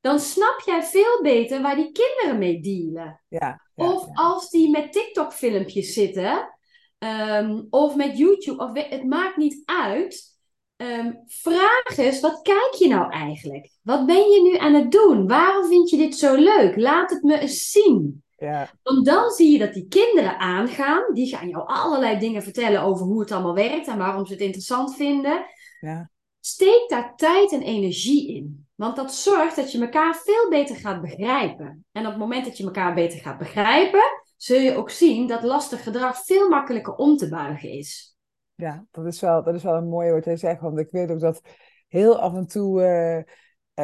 [0.00, 3.20] Dan snap jij veel beter waar die kinderen mee dealen.
[3.28, 6.54] Ja, ja of als die met TikTok-filmpjes zitten...
[6.98, 10.35] Um, of met YouTube, of het maakt niet uit...
[10.76, 13.70] Um, vraag eens, wat kijk je nou eigenlijk?
[13.82, 15.26] Wat ben je nu aan het doen?
[15.26, 16.76] Waarom vind je dit zo leuk?
[16.76, 18.24] Laat het me eens zien.
[18.36, 18.70] Ja.
[18.82, 21.14] Want dan zie je dat die kinderen aangaan.
[21.14, 24.42] Die gaan jou allerlei dingen vertellen over hoe het allemaal werkt en waarom ze het
[24.42, 25.44] interessant vinden.
[25.80, 26.10] Ja.
[26.40, 28.66] Steek daar tijd en energie in.
[28.74, 31.84] Want dat zorgt dat je elkaar veel beter gaat begrijpen.
[31.92, 34.04] En op het moment dat je elkaar beter gaat begrijpen,
[34.36, 38.15] zul je ook zien dat lastig gedrag veel makkelijker om te buigen is.
[38.56, 40.60] Ja, dat is wel, dat is wel een mooie wat jij zegt.
[40.60, 41.40] Want ik weet ook dat
[41.88, 42.80] heel af en toe.
[42.80, 43.16] Uh,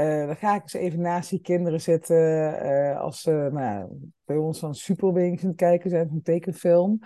[0.03, 2.16] uh, dan ga ik eens even naast die kinderen zitten.
[2.64, 3.89] Uh, als ze nou,
[4.25, 6.99] bij ons dan Superwings aan het kijken zijn, een tekenfilm.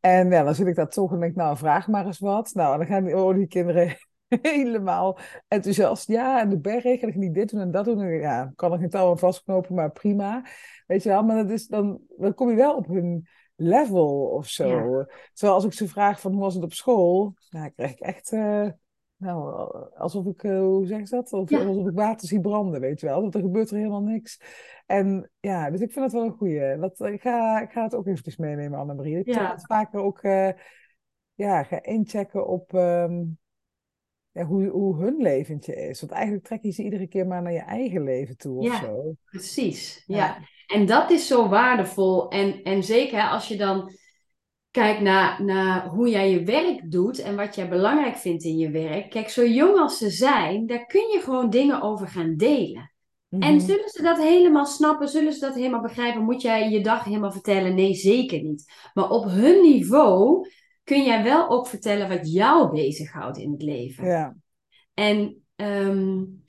[0.00, 2.54] En ja, dan zit ik daar toch en denk, nou, vraag maar eens wat.
[2.54, 3.96] Nou, dan gaan die, oh, die kinderen
[4.42, 6.08] helemaal enthousiast.
[6.08, 8.00] Ja, en de berg, en ik dit doen en dat doen.
[8.00, 10.44] En ja, kan geen touw aan vastknopen, maar prima.
[10.86, 14.46] Weet je wel, maar dat is dan, dan kom je wel op hun level of
[14.46, 14.68] zo.
[14.68, 15.06] Ja.
[15.32, 18.32] Terwijl als ik ze vraag van hoe was het op school, nou, krijg ik echt,
[18.32, 18.68] uh,
[19.16, 21.32] nou, alsof ik, uh, hoe zeg je dat?
[21.32, 21.64] Of, ja.
[21.64, 23.20] Alsof ik water zie branden, weet je wel.
[23.20, 24.40] Want er gebeurt er helemaal niks.
[24.86, 26.78] En ja, dus ik vind dat wel een goeie.
[26.78, 29.18] Dat, ik, ga, ik ga het ook eventjes meenemen, Annemarie.
[29.18, 29.50] Ik ja.
[29.50, 30.50] het vaker ook, uh,
[31.34, 32.72] ja, ga inchecken op...
[32.72, 33.38] Um,
[34.34, 36.00] ja, hoe, hoe hun leventje is.
[36.00, 38.80] Want eigenlijk trek je ze iedere keer maar naar je eigen leven toe of ja,
[38.80, 39.14] zo.
[39.24, 40.16] Precies, ja.
[40.16, 40.38] ja.
[40.66, 42.30] En dat is zo waardevol.
[42.30, 43.92] En, en zeker als je dan
[44.70, 48.70] kijkt naar, naar hoe jij je werk doet en wat jij belangrijk vindt in je
[48.70, 49.10] werk.
[49.10, 52.92] Kijk, zo jong als ze zijn, daar kun je gewoon dingen over gaan delen.
[53.28, 53.48] Mm -hmm.
[53.48, 55.08] En zullen ze dat helemaal snappen?
[55.08, 56.22] Zullen ze dat helemaal begrijpen?
[56.22, 57.74] Moet jij je dag helemaal vertellen?
[57.74, 58.72] Nee, zeker niet.
[58.94, 60.48] Maar op hun niveau
[60.84, 64.04] kun jij wel ook vertellen wat jou bezighoudt in het leven.
[64.04, 64.36] Ja.
[64.94, 66.42] En um,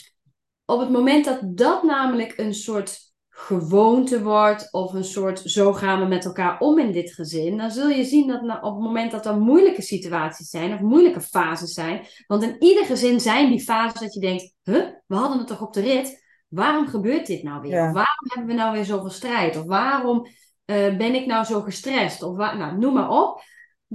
[0.66, 6.00] op het moment dat dat namelijk een soort gewoonte wordt of een soort zo gaan
[6.00, 9.12] we met elkaar om in dit gezin, dan zul je zien dat op het moment
[9.12, 13.64] dat er moeilijke situaties zijn of moeilijke fases zijn, want in ieder gezin zijn die
[13.64, 17.44] fases dat je denkt, huh, we hadden het toch op de rit, waarom gebeurt dit
[17.44, 17.72] nou weer?
[17.72, 17.88] Ja.
[17.88, 19.58] Of waarom hebben we nou weer zoveel strijd?
[19.58, 20.18] Of waarom
[20.66, 22.24] uh, ben ik nou zo gestrest?
[22.24, 23.42] Of nou, noem maar op.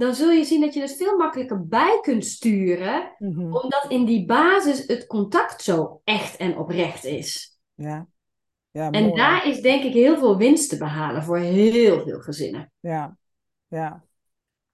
[0.01, 3.55] Dan zul je zien dat je het veel makkelijker bij kunt sturen, mm -hmm.
[3.55, 7.59] omdat in die basis het contact zo echt en oprecht is.
[7.73, 8.07] Ja.
[8.71, 9.15] Ja, en mooi.
[9.15, 12.71] daar is denk ik heel veel winst te behalen voor heel veel gezinnen.
[12.79, 13.17] Ja,
[13.67, 14.03] ja.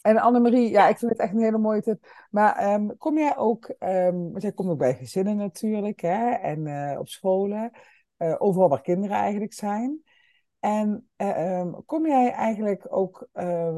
[0.01, 2.27] En Annemarie, ja, ik vind het echt een hele mooie tip.
[2.29, 6.65] Maar um, kom jij ook, um, want jij komt ook bij gezinnen natuurlijk, hè, en
[6.65, 7.71] uh, op scholen,
[8.17, 10.03] uh, overal waar kinderen eigenlijk zijn.
[10.67, 13.27] En uh, um, kom jij eigenlijk ook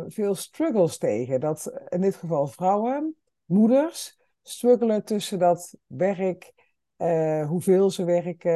[0.07, 1.39] veel struggles tegen?
[1.39, 3.15] Dat in dit geval vrouwen,
[3.45, 6.53] moeders, struggelen tussen dat werk
[6.97, 8.51] uh, hoeveel ze werken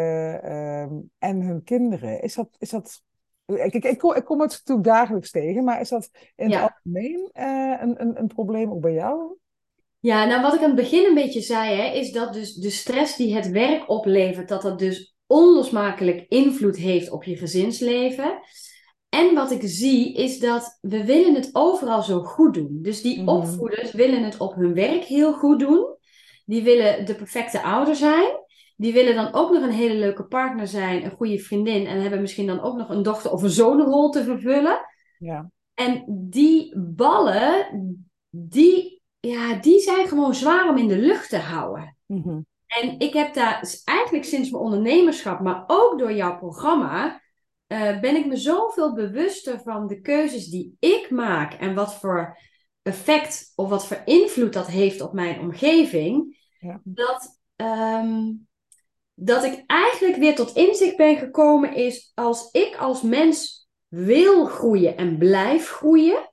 [0.46, 0.82] uh,
[1.18, 2.22] en hun kinderen.
[2.22, 3.02] Is dat, is dat
[3.46, 6.62] ik, ik, ik, kom, ik kom het natuurlijk dagelijks tegen, maar is dat in Ja.
[6.62, 9.38] het algemeen uh, een, een, een probleem ook bij jou?
[10.00, 12.70] Ja, nou wat ik aan het begin een beetje zei, hè, is dat dus de
[12.70, 18.40] stress die het werk oplevert, dat dat dus onlosmakelijk invloed heeft op je gezinsleven.
[19.10, 22.80] En wat ik zie is dat we willen het overal zo goed doen.
[22.82, 23.30] Dus die Mhm.
[23.30, 25.96] opvoeders willen het op hun werk heel goed doen.
[26.46, 28.42] Die willen de perfecte ouder zijn.
[28.76, 31.86] Die willen dan ook nog een hele leuke partner zijn, een goede vriendin.
[31.86, 34.80] En hebben misschien dan ook nog een dochter of een zonenrol te vervullen.
[35.20, 35.52] Ja.
[35.74, 37.68] En die ballen,
[38.30, 41.98] die, ja, die zijn gewoon zwaar om in de lucht te houden.
[42.06, 42.40] Mhm.
[42.82, 47.22] En ik heb daar eigenlijk sinds mijn ondernemerschap, maar ook door jouw programma,
[47.68, 52.38] eh, ben ik me zoveel bewuster van de keuzes die ik maak en wat voor
[52.82, 56.82] effect of wat voor invloed dat heeft op mijn omgeving, Ja.
[56.84, 58.32] dat, ehm,
[59.14, 64.98] dat ik eigenlijk weer tot inzicht ben gekomen is als ik als mens wil groeien
[64.98, 66.32] en blijf groeien,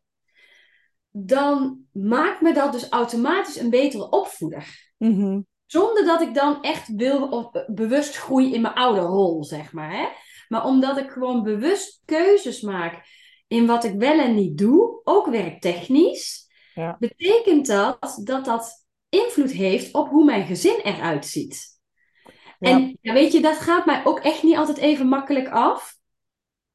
[1.11, 4.93] dan maakt me dat dus automatisch een betere opvoeder.
[4.97, 5.41] Mhm.
[5.71, 9.93] Zonder dat ik dan echt wil of bewust groei in mijn oude rol, zeg maar.
[9.93, 10.09] Hè?
[10.49, 13.07] Maar omdat ik gewoon bewust keuzes maak
[13.49, 16.97] in wat ik wel en niet doe, ook werktechnisch, Ja.
[16.99, 21.79] betekent dat dat dat invloed heeft op hoe mijn gezin eruit ziet.
[22.25, 22.71] Ja.
[22.71, 25.97] En ja, weet je, dat gaat mij ook echt niet altijd even makkelijk af.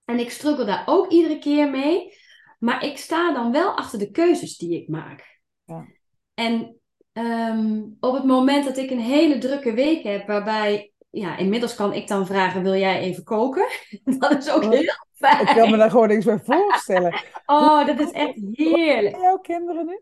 [0.05, 2.13] En ik struggle daar ook iedere keer mee.
[2.59, 5.41] Maar ik sta dan wel achter de keuzes die ik maak.
[5.63, 5.85] Ja.
[6.33, 6.79] En
[7.15, 11.93] ehm, op het moment dat ik een hele drukke week heb, waarbij, ja, inmiddels kan
[11.93, 13.67] ik dan vragen: wil jij even koken?
[14.19, 15.77] dat is ook Oh, heel Ik kan me fijn.
[15.77, 17.13] daar gewoon niks bij voorstellen.
[17.45, 19.15] Oh, dat is echt heerlijk.
[19.15, 20.01] En jouw kinderen nu?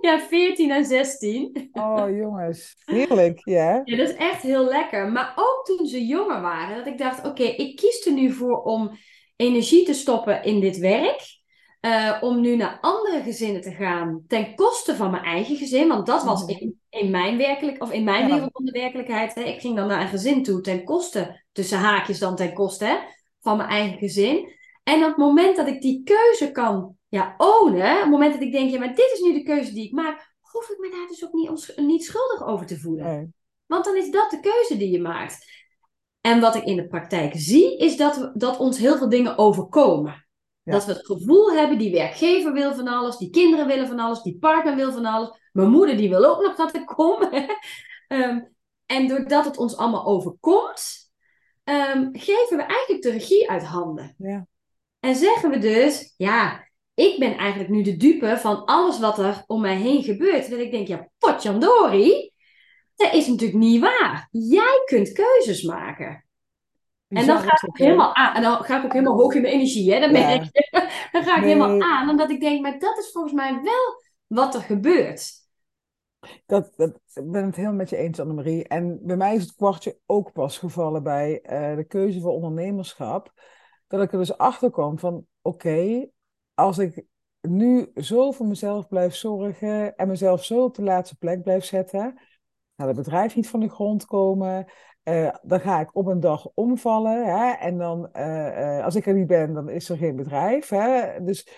[0.00, 1.68] Ja, 14 en 16.
[1.72, 2.76] Oh, jongens.
[2.84, 3.80] Heerlijk, ja.
[3.84, 5.08] Ja, dat is echt heel lekker.
[5.12, 8.62] Maar ook toen ze jonger waren, dat ik dacht: oké, ik kies er nu voor
[8.62, 8.90] om
[9.36, 11.42] energie te stoppen in dit werk.
[11.84, 15.88] Eh, om nu naar andere gezinnen te gaan ten koste van mijn eigen gezin.
[15.88, 16.50] Want dat was Mhm.
[16.50, 18.34] in, in mijn werkelijk, of in mijn Ja.
[18.34, 19.34] wereld van de werkelijkheid.
[19.34, 19.42] Hè.
[19.42, 22.96] Ik ging dan naar een gezin toe ten koste, tussen haakjes dan ten koste hè,
[23.40, 24.52] van mijn eigen gezin.
[24.82, 28.42] En op het moment dat ik die keuze kan ja, ownen, op het moment dat
[28.42, 30.90] ik denk, ja, maar dit is nu de keuze die ik maak, hoef ik me
[30.90, 33.04] daar dus ook niet, niet schuldig over te voelen.
[33.04, 33.28] Nee.
[33.66, 35.52] Want dan is dat de keuze die je maakt.
[36.20, 39.38] En wat ik in de praktijk zie, is dat, we, dat ons heel veel dingen
[39.38, 40.23] overkomen.
[40.64, 40.72] Ja.
[40.72, 44.22] Dat we het gevoel hebben, die werkgever wil van alles, die kinderen willen van alles,
[44.22, 45.38] die partner wil van alles.
[45.52, 47.22] Mijn moeder die wil ook nog dat ik kom.
[48.08, 48.40] Ehm,
[48.86, 51.12] en doordat het ons allemaal overkomt,
[51.64, 54.14] ehm, geven we eigenlijk de regie uit handen.
[54.18, 54.46] Ja.
[55.00, 59.42] En zeggen we dus, ja, ik ben eigenlijk nu de dupe van alles wat er
[59.46, 60.50] om mij heen gebeurt.
[60.50, 62.32] Dat ik denk, ja, potjandori,
[62.96, 64.28] dat is natuurlijk niet waar.
[64.30, 66.23] Jij kunt keuzes maken.
[67.08, 68.34] En dan ga ik ook helemaal aan.
[68.34, 70.00] En dan ga ik ook helemaal hoog in mijn energie, hè?
[70.00, 70.26] Dan, Ja.
[70.26, 70.68] merk je.
[71.12, 71.52] dan ga ik Nee.
[71.52, 75.42] helemaal aan, omdat ik denk, maar dat is volgens mij wel wat er gebeurt.
[76.46, 78.68] Dat, dat, ik ben het helemaal met je eens, Annemarie.
[78.68, 83.32] En bij mij is het kwartje ook pas gevallen bij eh, de keuze voor ondernemerschap.
[83.86, 86.06] Dat ik er dus achter kwam van, oké,
[86.54, 87.04] als ik
[87.40, 92.20] nu zo voor mezelf blijf zorgen en mezelf zo op de laatste plek blijf zetten,
[92.76, 94.66] gaat het bedrijf niet van de grond komen,
[95.04, 97.24] eh, dan ga ik op een dag omvallen.
[97.26, 100.68] Hè, en dan, eh, eh, als ik er niet ben, dan is er geen bedrijf.
[100.68, 101.48] Hè, dus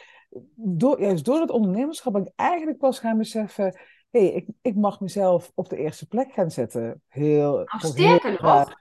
[0.54, 3.78] door, juist door het ondernemerschap ben ik eigenlijk pas gaan beseffen
[4.10, 7.02] hé, hey, ik, ik mag mezelf op de eerste plek gaan zetten.
[7.08, 8.74] Heel, Nou, sterker heel nog,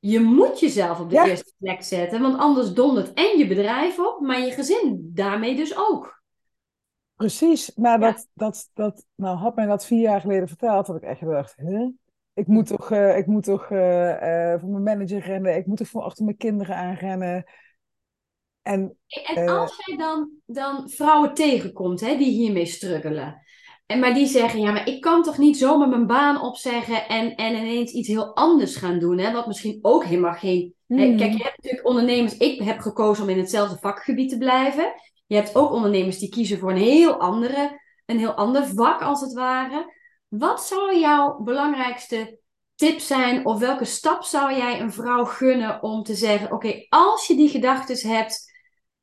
[0.00, 1.24] je moet jezelf op de Ja.
[1.26, 5.76] eerste plek zetten, want anders dondert en je bedrijf op, maar je gezin daarmee dus
[5.76, 6.22] ook.
[7.16, 8.12] Precies, maar Ja.
[8.12, 11.54] dat, dat, dat, nou had mij dat vier jaar geleden verteld, had ik echt gedacht,
[11.56, 11.88] huh?
[12.38, 15.76] Ik moet toch, eh, ik moet toch eh, eh, voor mijn manager rennen, ik moet
[15.76, 17.44] toch voor achter mijn kinderen aanrennen.
[18.62, 18.96] En
[19.34, 23.42] En als jij dan, dan vrouwen tegenkomt hè, die hiermee struggelen,
[23.86, 27.34] en maar die zeggen, ja, maar ik kan toch niet zomaar mijn baan opzeggen en,
[27.34, 30.74] en ineens iets heel anders gaan doen, hè, wat misschien ook helemaal geen...
[30.86, 31.16] hè, Hmm.
[31.16, 34.92] kijk, je hebt natuurlijk ondernemers, ik heb gekozen om in hetzelfde vakgebied te blijven.
[35.26, 39.20] Je hebt ook ondernemers die kiezen voor een heel, andere, een heel ander vak, als
[39.20, 39.96] het ware.
[40.28, 42.38] Wat zou jouw belangrijkste
[42.74, 47.26] tip zijn, of welke stap zou jij een vrouw gunnen om te zeggen, oké, als
[47.26, 48.56] je die gedachten hebt...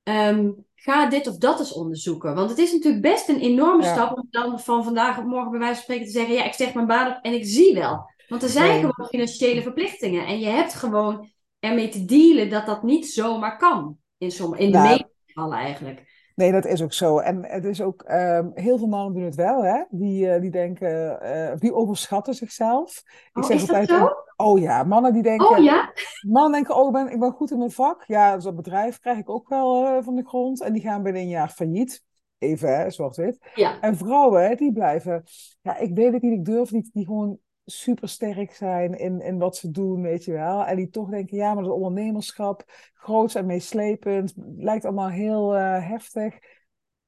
[0.04, 2.36] Ehm, ga dit of dat eens onderzoeken.
[2.36, 3.92] Want het is natuurlijk best een enorme Ja.
[3.94, 6.54] stap om dan van vandaag op morgen bij wijze van spreken te zeggen: ja, ik
[6.54, 8.10] zeg mijn baan op en ik zie wel.
[8.28, 8.80] Want er zijn Nee.
[8.80, 10.26] gewoon financiële verplichtingen.
[10.26, 13.98] En je hebt gewoon ermee te dealen dat dat niet zomaar kan.
[14.18, 16.15] In, sommige, in de Nou, meeste gevallen eigenlijk.
[16.36, 17.18] Nee, dat is ook zo.
[17.20, 19.84] En het is ook, ehm, heel veel mannen doen het wel, hè?
[19.90, 23.04] Die, eh, die denken, eh, die overschatten zichzelf.
[23.34, 24.12] Ik Oh, zeg is dat altijd, zo?
[24.36, 25.94] oh ja, mannen die denken, Oh ja?
[26.28, 28.04] mannen denken, oh, ik ben, ik ben goed in mijn vak.
[28.08, 30.62] Ja, zo'n bedrijf krijg ik ook wel eh, van de grond.
[30.62, 32.04] En die gaan binnen een jaar failliet.
[32.38, 33.38] Even, hè, zwart-wit.
[33.54, 33.80] Ja.
[33.82, 35.24] En vrouwen, die blijven,
[35.62, 39.38] ja, ik weet het niet, ik durf niet, die gewoon super sterk zijn in, in
[39.38, 40.66] wat ze doen, weet je wel.
[40.66, 42.64] En die toch denken, ja, maar dat ondernemerschap,
[42.94, 46.38] groots en meeslepend, lijkt allemaal heel eh, heftig.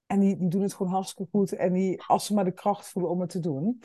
[0.05, 1.51] En die, die doen het gewoon hartstikke goed.
[1.51, 3.82] En die, als ze maar de kracht voelen om het te doen.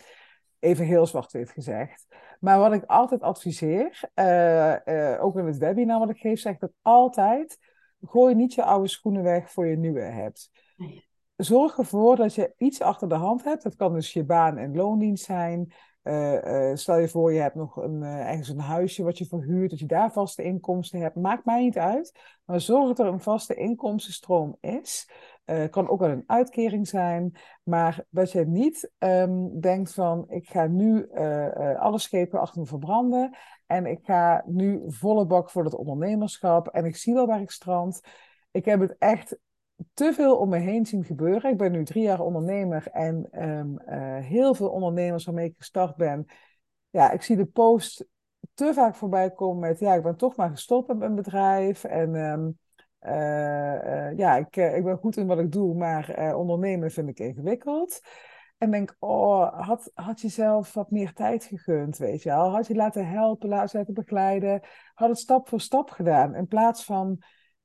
[0.58, 2.06] Even heel zwart-wit gezegd.
[2.40, 6.52] Maar wat ik altijd adviseer, eh, eh, ook in het webinar wat ik geef, zeg
[6.52, 7.58] ik dat altijd.
[8.04, 10.50] Gooi niet je oude schoenen weg voor je nieuwe hebt.
[11.36, 13.62] Zorg ervoor dat je iets achter de hand hebt.
[13.62, 15.72] Dat kan dus je baan en loondienst zijn.
[16.02, 19.26] Eh, eh, stel je voor, je hebt nog een, eh, ergens een huisje wat je
[19.26, 21.16] verhuurt, dat je daar vaste inkomsten hebt.
[21.16, 22.18] Maakt mij niet uit.
[22.44, 25.10] Maar zorg dat er een vaste inkomstenstroom is.
[25.70, 27.36] Kan ook wel een uitkering zijn.
[27.62, 31.10] Maar dat je niet ehm, denkt van, ik ga nu
[31.78, 33.36] alle schepen achter me verbranden.
[33.66, 36.68] En ik ga nu volle bak voor het ondernemerschap.
[36.68, 38.00] En ik zie wel waar ik strand.
[38.50, 39.38] Ik heb het echt
[39.94, 41.50] te veel om me heen zien gebeuren.
[41.50, 45.96] Ik ben nu drie jaar ondernemer en ehm, eh, heel veel ondernemers waarmee ik gestart
[45.96, 46.26] ben.
[46.90, 48.06] Ja, ik zie de post
[48.54, 51.84] te vaak voorbij komen met, ja, ik ben toch maar gestopt met mijn bedrijf.
[51.84, 52.50] En ehm,
[52.98, 57.18] eh, eh, ja, ik, ik ben goed in wat ik doe, maar ondernemen vind ik
[57.18, 58.00] ingewikkeld.
[58.58, 62.50] En denk, oh, had, had je zelf wat meer tijd gegund, weet je wel?
[62.50, 64.60] Had je laten helpen, laten begeleiden.
[64.94, 66.34] Had het stap voor stap gedaan.
[66.34, 67.22] In plaats van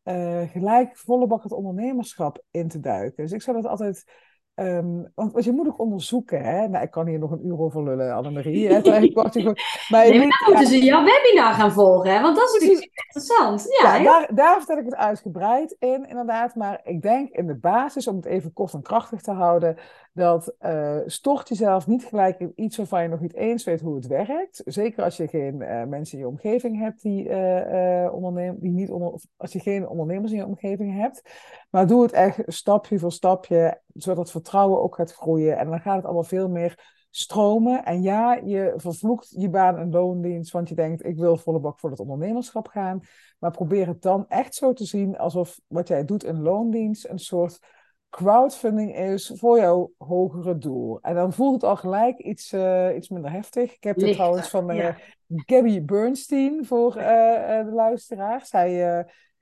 [0.08, 3.24] uh, gelijk volle bak het ondernemerschap in te duiken.
[3.24, 4.26] Dus ik zou dat altijd.
[4.55, 6.68] Um, want, je moet ook onderzoeken, hè?
[6.68, 8.68] Nou, ik kan hier nog een uur over lullen, Annemarie.
[8.68, 8.74] Hè?
[8.82, 9.53] maar nee,
[9.89, 12.22] maar dan moeten ze jouw webinar gaan volgen, hè?
[12.22, 13.66] Want dat is natuurlijk interessant.
[13.82, 16.55] Ja, ja daar, daar vertel ik het uitgebreid in, inderdaad.
[16.55, 19.78] Maar ik denk in de basis, om het even kort en krachtig te houden,
[20.18, 23.95] dat uh, stort jezelf niet gelijk in iets waarvan je nog niet eens weet hoe
[23.95, 24.61] het werkt.
[24.65, 29.22] Zeker als je geen uh, mensen in je omgeving hebt die uh, die niet onder,
[29.38, 31.22] als je geen ondernemers in je omgeving hebt.
[31.70, 35.57] Maar doe het echt stapje voor stapje, zodat het vertrouwen ook gaat groeien.
[35.57, 37.86] En dan gaat het allemaal veel meer stromen.
[37.86, 41.80] En ja, je vervloekt je baan en loondienst, want je denkt, ik wil volle bak
[41.80, 42.99] voor het ondernemerschap gaan.
[43.39, 47.20] Maar probeer het dan echt zo te zien alsof wat jij doet in loondienst een
[47.20, 47.59] soort
[48.10, 50.99] crowdfunding is voor jouw hogere doel.
[51.01, 53.76] En dan voelt het al gelijk iets, uh, iets minder heftig.
[53.76, 54.95] Ik heb dit trouwens van uh,
[55.28, 57.03] Gabby Bernstein voor uh,
[57.66, 58.49] de luisteraars.
[58.49, 58.97] Zij,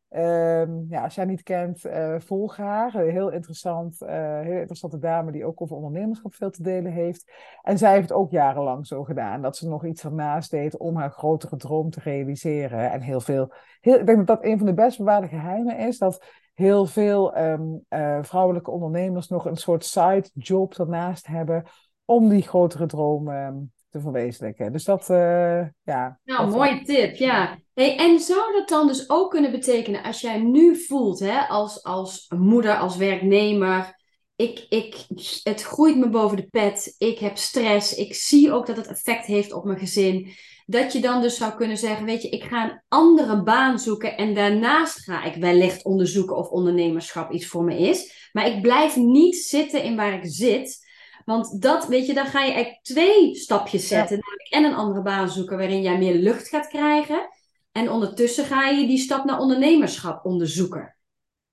[0.10, 1.84] um, ja, als jij niet kent,
[2.18, 2.94] volg haar.
[2.94, 4.00] Heel interessant,
[4.42, 7.32] heel interessante dame die ook over ondernemerschap veel te delen heeft.
[7.62, 9.42] En zij heeft ook jarenlang zo gedaan.
[9.42, 12.92] Dat ze nog iets ernaast deed om haar grotere droom te realiseren.
[12.92, 15.98] En heel veel, heel, ik denk dat dat een van de best bewaarde geheimen is.
[15.98, 21.64] Dat heel veel um, uh, vrouwelijke ondernemers nog een soort side job ernaast hebben
[22.06, 24.72] om die grotere droom um, te verwezenlijken.
[24.72, 26.20] Dus dat, uh, ja.
[26.24, 27.58] Nou, mooie tip, ja.
[27.74, 31.84] Hey, en zou dat dan dus ook kunnen betekenen, als jij nu voelt, hè, als,
[31.84, 34.04] als moeder, als werknemer,
[34.36, 35.06] ik, ik,
[35.44, 39.26] het groeit me boven de pet, ik heb stress, ik zie ook dat het effect
[39.26, 40.32] heeft op mijn gezin.
[40.66, 44.18] Dat je dan dus zou kunnen zeggen, weet je, ik ga een andere baan zoeken
[44.18, 48.30] en daarnaast ga ik wellicht onderzoeken of ondernemerschap iets voor me is.
[48.32, 50.84] Maar ik blijf niet zitten in waar ik zit.
[51.26, 54.20] Want dat, weet je, dan ga je eigenlijk twee stapjes zetten.
[54.50, 57.30] En een andere baan zoeken waarin jij meer lucht gaat krijgen.
[57.72, 60.95] En ondertussen ga je die stap naar ondernemerschap onderzoeken.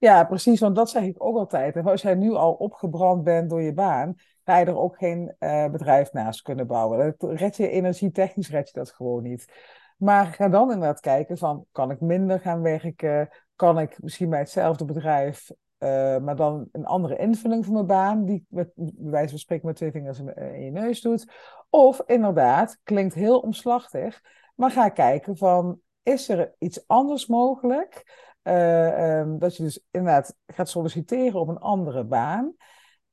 [0.02, 1.86] Ja, precies, want dat zeg ik ook altijd.
[1.86, 5.68] als jij nu al opgebrand bent door je baan, ga je er ook geen uh,
[5.68, 7.16] bedrijf naast kunnen bouwen.
[7.18, 9.52] Dat red je energietechnisch red je dat gewoon niet.
[9.96, 13.28] Maar ga dan inderdaad kijken van, kan ik minder gaan werken?
[13.56, 18.24] Kan ik misschien bij hetzelfde bedrijf, uh, maar dan een andere invulling van mijn baan,
[18.24, 21.32] die met, bij wijze van spreken met twee vingers in, in je neus doet?
[21.70, 24.22] Of inderdaad, klinkt heel omslachtig,
[24.54, 28.04] maar ga kijken van, is er iets anders mogelijk?
[28.44, 32.54] Uh, um, dat je dus inderdaad gaat solliciteren op een andere baan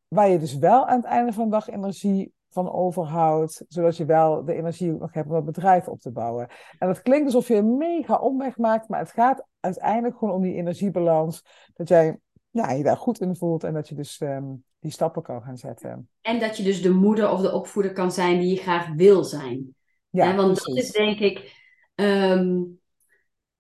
[0.08, 4.06] waar je dus wel aan het einde van de dag energie van overhoudt, zodat je
[4.06, 6.48] wel de energie nog hebt om dat bedrijf op te bouwen.
[6.78, 10.42] En dat klinkt alsof je een mega omweg maakt, maar het gaat uiteindelijk gewoon om
[10.42, 12.20] die energiebalans, dat jij
[12.50, 15.58] ja, je daar goed in voelt en dat je dus um, die stappen kan gaan
[15.58, 16.10] zetten.
[16.22, 19.24] En dat je dus de moeder of de opvoeder kan zijn die je graag wil
[19.24, 19.76] zijn.
[20.10, 21.58] Ja, want dat is denk ik.
[21.96, 22.79] Um,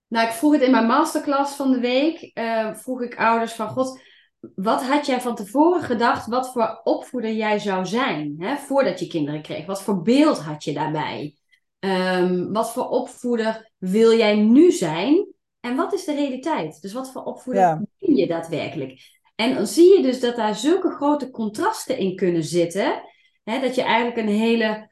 [0.09, 2.31] nou, ik vroeg het in mijn masterclass van de week.
[2.33, 3.99] Uh, vroeg ik ouders van God
[4.55, 9.07] wat had jij van tevoren gedacht wat voor opvoeder jij zou zijn hè, voordat je
[9.07, 9.65] kinderen kreeg?
[9.65, 11.35] Wat voor beeld had je daarbij?
[11.79, 15.27] Um, wat voor opvoeder wil jij nu zijn?
[15.59, 16.81] En wat is de realiteit?
[16.81, 17.81] Dus wat voor opvoeder ja.
[17.97, 18.99] ben je daadwerkelijk?
[19.35, 23.01] En dan zie je dus dat daar zulke grote contrasten in kunnen zitten.
[23.43, 24.91] Hè, dat je eigenlijk een hele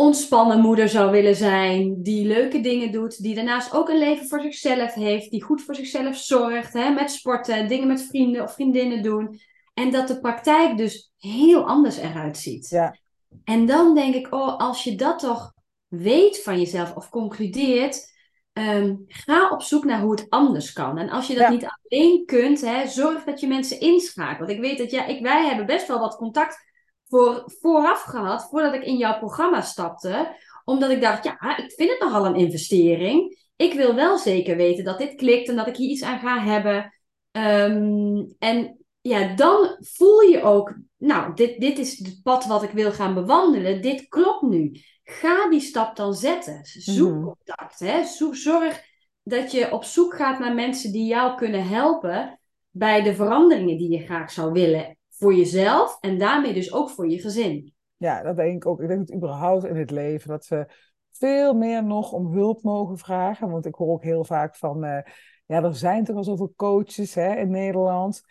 [0.00, 4.40] ontspannen moeder zou willen zijn, die leuke dingen doet, die daarnaast ook een leven voor
[4.40, 9.02] zichzelf heeft, die goed voor zichzelf zorgt, hè, met sporten, dingen met vrienden of vriendinnen
[9.02, 9.40] doen.
[9.74, 12.68] En dat de praktijk dus heel anders eruit ziet.
[12.68, 12.98] Ja.
[13.44, 15.52] En dan denk ik, oh, als je dat toch
[15.88, 18.12] weet van jezelf of concludeert,
[18.52, 20.98] ehm, ga op zoek naar hoe het anders kan.
[20.98, 24.50] En als je dat niet alleen kunt, hè, zorg dat je mensen inschakelt.
[24.50, 26.69] Ik weet dat ja, ik, wij hebben best wel wat contact
[27.10, 30.36] voor, vooraf gehad, voordat ik in jouw programma stapte.
[30.64, 33.38] Omdat ik dacht, ja, ik vind het nogal een investering.
[33.56, 36.40] Ik wil wel zeker weten dat dit klikt en dat ik hier iets aan ga
[36.40, 36.94] hebben.
[37.32, 42.70] Um, en ja, dan voel je ook, nou, dit, dit is het pad wat ik
[42.70, 43.82] wil gaan bewandelen.
[43.82, 44.72] Dit klopt nu.
[45.04, 46.60] Ga die stap dan zetten.
[46.62, 47.24] Zoek mhm.
[47.24, 47.78] contact.
[47.78, 48.04] Hè?
[48.04, 48.82] Zoek, zorg
[49.22, 52.40] dat je op zoek gaat naar mensen die jou kunnen helpen
[52.70, 57.08] bij de veranderingen die je graag zou willen voor jezelf en daarmee dus ook voor
[57.08, 57.74] je gezin.
[57.96, 58.80] Ja, dat denk ik ook.
[58.80, 60.66] Ik denk dat überhaupt in het leven dat we
[61.12, 63.50] veel meer nog om hulp mogen vragen.
[63.50, 64.98] Want ik hoor ook heel vaak van, uh,
[65.46, 68.22] ja, er zijn toch al zoveel coaches hè, in Nederland.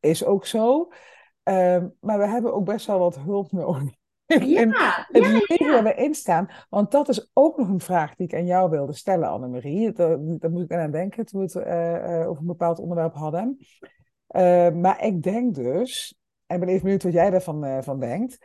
[0.00, 0.88] is ook zo.
[1.42, 3.90] Ehm, maar we hebben ook best wel wat hulp nodig.
[4.26, 5.72] Ja, het ja, leven ja.
[5.72, 6.48] waar we in staan.
[6.68, 9.92] Want dat is ook nog een vraag die ik aan jou wilde stellen, Annemarie.
[9.92, 13.14] Daar, daar moet ik aan denken toen we het eh, eh, over een bepaald onderwerp
[13.14, 13.58] hadden.
[14.26, 16.20] Eh, maar ik denk dus,
[16.52, 18.38] en ik ben even benieuwd wat jij daarvan eh, van denkt.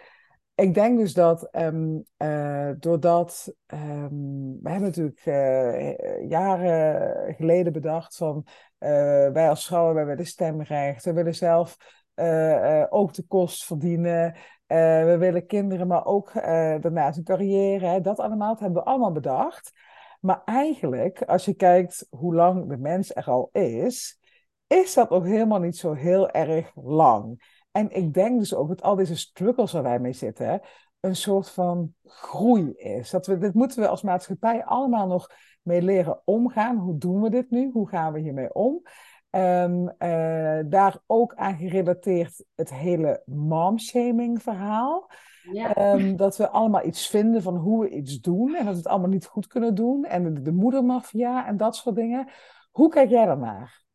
[0.55, 4.15] Ik denk dus dat ehm, eh, doordat ehm,
[4.61, 8.45] we hebben natuurlijk eh, jaren geleden bedacht van
[9.33, 11.77] wij als vrouwen wij willen stemrecht, we willen zelf
[12.89, 14.35] ook de kost verdienen,
[14.67, 18.01] we willen kinderen, maar ook daarnaast een carrière.
[18.01, 19.71] Dat allemaal, hebben we allemaal bedacht.
[20.19, 24.19] Maar eigenlijk, als je kijkt hoe lang de mens er al is,
[24.67, 27.41] is dat nog helemaal niet zo heel erg lang.
[27.77, 30.61] En ik denk dus ook dat al deze struggles waar wij mee zitten,
[30.99, 33.09] een soort van groei is.
[33.09, 35.29] Dat we, dit moeten we als maatschappij allemaal nog
[35.61, 36.77] mee leren omgaan.
[36.77, 37.69] Hoe doen we dit nu?
[37.73, 38.81] Hoe gaan we hiermee om?
[39.29, 45.11] Ehm, eh, daar ook aan gerelateerd het hele momshaming verhaal.
[45.51, 45.73] Ja.
[45.73, 48.87] Ehm, dat we allemaal iets vinden van hoe we iets doen en dat we het
[48.87, 50.05] allemaal niet goed kunnen doen.
[50.05, 52.27] En de, de moedermafia en dat soort dingen.
[52.71, 53.85] Hoe kijk jij daarnaar?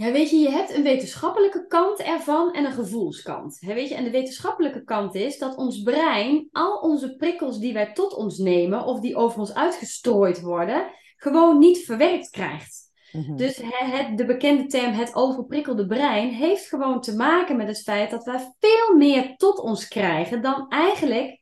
[0.00, 3.56] Ja, weet je, je hebt een wetenschappelijke kant ervan en een gevoelskant.
[3.60, 3.94] Hè, weet je?
[3.94, 8.38] En de wetenschappelijke kant is dat ons brein al onze prikkels die wij tot ons
[8.38, 12.92] nemen of die over ons uitgestrooid worden, gewoon niet verwerkt krijgt.
[13.12, 13.36] Mhm.
[13.36, 18.10] Dus het, de bekende term het overprikkelde brein heeft gewoon te maken met het feit
[18.10, 21.40] dat wij veel meer tot ons krijgen dan eigenlijk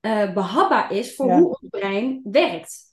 [0.00, 1.38] eh, behapbaar is voor Ja.
[1.38, 2.84] hoe ons brein werkt.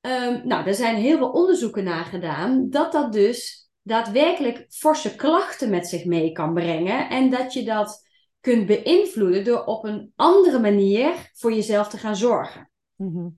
[0.00, 5.70] Ehm, nou, er zijn heel veel onderzoeken naar gedaan dat dat dus daadwerkelijk forse klachten
[5.70, 8.04] met zich mee kan brengen en dat je dat
[8.40, 12.70] kunt beïnvloeden door op een andere manier voor jezelf te gaan zorgen.
[12.96, 13.28] Mhm.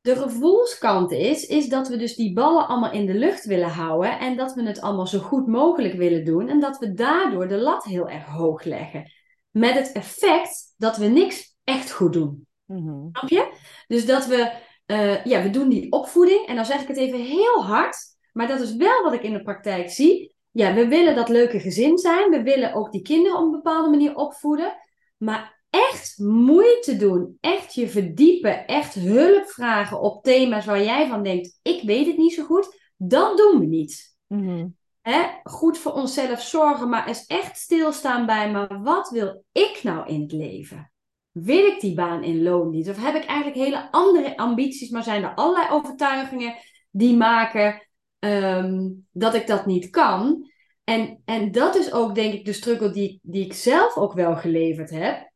[0.00, 4.18] De gevoelskant is, is dat we dus die ballen allemaal in de lucht willen houden
[4.18, 7.58] en dat we het allemaal zo goed mogelijk willen doen en dat we daardoor de
[7.58, 9.12] lat heel erg hoog leggen.
[9.50, 12.46] Met het effect dat we niks echt goed doen.
[12.64, 13.08] Mhm.
[13.12, 13.52] Snap je?
[13.86, 14.52] Dus dat we,
[14.86, 17.96] eh, ja, we doen die opvoeding en dan zeg ik het even heel hard,
[18.32, 20.34] maar dat is wel wat ik in de praktijk zie.
[20.50, 23.90] Ja, we willen dat leuke gezin zijn, we willen ook die kinderen op een bepaalde
[23.90, 24.76] manier opvoeden,
[25.16, 31.22] maar echt moeite doen, echt je verdiepen, echt hulp vragen op thema's waar jij van
[31.22, 34.16] denkt, ik weet het niet zo goed, dat doen we niet.
[34.26, 34.66] Mhm.
[35.00, 35.22] Hè?
[35.42, 40.20] Goed voor onszelf zorgen, maar eens echt stilstaan bij, maar wat wil ik nou in
[40.20, 40.92] het leven?
[41.30, 42.90] Wil ik die baan in loondienst?
[42.90, 46.54] Of heb ik eigenlijk hele andere ambities, maar zijn er allerlei overtuigingen
[46.90, 47.88] die maken
[48.22, 50.50] ehm, dat ik dat niet kan?
[50.84, 54.36] En, en dat is ook, denk ik, de struggle die, die ik zelf ook wel
[54.36, 55.30] geleverd heb.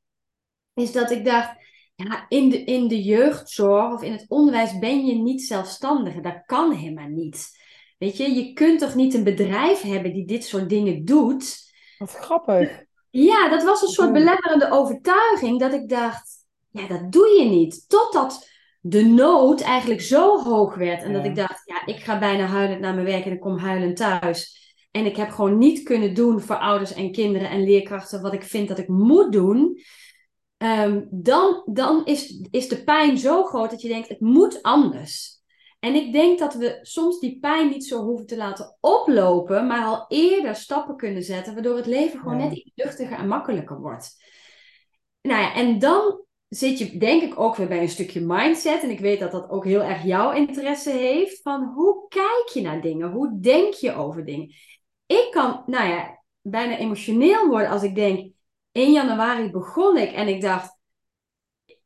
[0.75, 1.51] Is dat ik dacht,
[1.95, 6.21] ja, in de, in de jeugdzorg of in het onderwijs ben je niet zelfstandig.
[6.21, 7.51] Dat kan helemaal niet.
[7.99, 11.73] Weet je, je kunt toch niet een bedrijf hebben die dit soort dingen doet?
[11.99, 12.85] Wat grappig.
[13.11, 16.31] Ja, dat was een soort belemmerende overtuiging dat ik dacht,
[16.71, 17.89] ja, dat doe je niet.
[17.89, 18.49] Totdat
[18.89, 22.81] de nood eigenlijk zo hoog werd en dat ik dacht, ja, ik ga bijna huilend
[22.81, 24.65] naar mijn werk en ik kom huilend thuis.
[24.91, 28.43] En ik heb gewoon niet kunnen doen voor ouders en kinderen en leerkrachten wat ik
[28.43, 29.81] vind dat ik moet doen.
[30.57, 35.35] Ehm, dan dan is, is de pijn zo groot dat je denkt, het moet anders.
[35.79, 39.85] En ik denk dat we soms die pijn niet zo hoeven te laten oplopen, maar
[39.85, 42.45] al eerder stappen kunnen zetten, waardoor het leven gewoon Ja.
[42.45, 44.25] net iets luchtiger en makkelijker wordt.
[45.23, 48.83] Nou ja, en dan zit je denk ik ook weer bij een stukje mindset.
[48.83, 51.43] En ik weet dat dat ook heel erg jouw interesse heeft.
[51.43, 53.11] Van hoe kijk je naar dingen?
[53.11, 54.55] Hoe denk je over dingen?
[55.07, 58.33] Ik kan, nou ja, bijna emotioneel worden als ik denk,
[58.73, 60.79] 1 januari begon ik en ik dacht,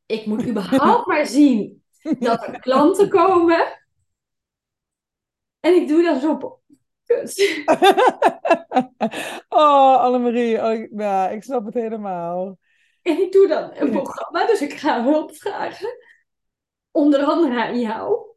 [0.07, 1.83] ik moet überhaupt maar zien
[2.19, 3.79] dat er klanten komen.
[5.61, 6.59] En ik doe dan zo op.
[9.49, 12.59] Oh, Annemarie, oh, ja, ik snap het helemaal.
[13.03, 15.97] En ik doe dan een programma, dus ik ga hulp vragen.
[16.91, 18.29] Onder andere aan jou.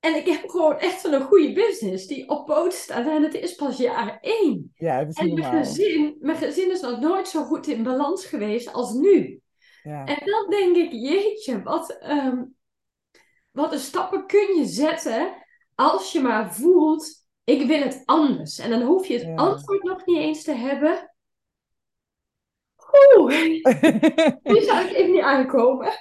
[0.00, 3.06] En ik heb gewoon echt wel een goede business die op poot staat.
[3.06, 4.72] En het is pas jaar één.
[4.74, 8.72] Ja, is En mijn gezin, mijn gezin is nog nooit zo goed in balans geweest
[8.72, 9.40] als nu.
[9.82, 10.04] Ja.
[10.04, 12.44] En dan denk ik, jeetje, wat, ehm,
[13.50, 15.34] wat een stappen kun je zetten
[15.74, 18.58] als je maar voelt, ik wil het anders.
[18.58, 19.34] En dan hoef je het Ja.
[19.34, 21.09] antwoord nog niet eens te hebben.
[23.18, 23.34] Oeh,
[24.42, 25.92] die zou ik even niet aankomen.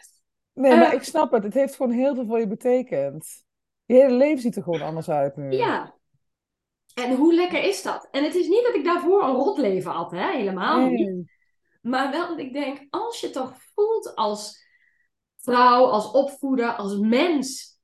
[0.53, 0.93] Nee, maar Eh.
[0.93, 1.43] ik snap het.
[1.43, 3.43] Het heeft gewoon heel veel voor je betekend.
[3.85, 5.51] Je hele leven ziet er gewoon anders uit nu.
[5.51, 5.97] Ja.
[6.93, 8.07] En hoe lekker is dat?
[8.11, 10.31] En het is niet dat ik daarvoor een rot leven had, hè?
[10.31, 11.31] helemaal niet.
[11.81, 14.65] Maar wel dat ik denk, als je toch voelt als
[15.37, 17.78] vrouw, als opvoeder, als mens,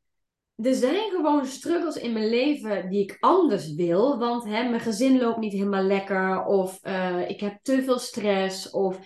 [0.56, 4.18] er zijn gewoon struggles in mijn leven die ik anders wil.
[4.18, 6.46] Want hè, mijn gezin loopt niet helemaal lekker.
[6.46, 8.70] Of uh, ik heb te veel stress.
[8.70, 9.00] Of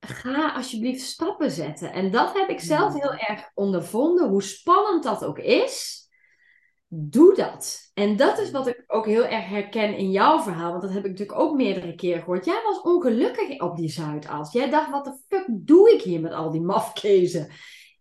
[0.00, 1.92] ga alsjeblieft stappen zetten.
[1.92, 4.28] En dat heb ik zelf heel erg ondervonden.
[4.28, 5.98] Hoe spannend dat ook is.
[6.86, 7.90] Doe dat.
[7.94, 10.70] En dat is wat ik ook heel erg herken in jouw verhaal.
[10.70, 12.44] Want dat heb ik natuurlijk ook meerdere keren gehoord.
[12.44, 14.52] Jij was ongelukkig op die Zuidas.
[14.52, 17.48] Jij dacht, wat de fuck doe ik hier met al die mafkezen?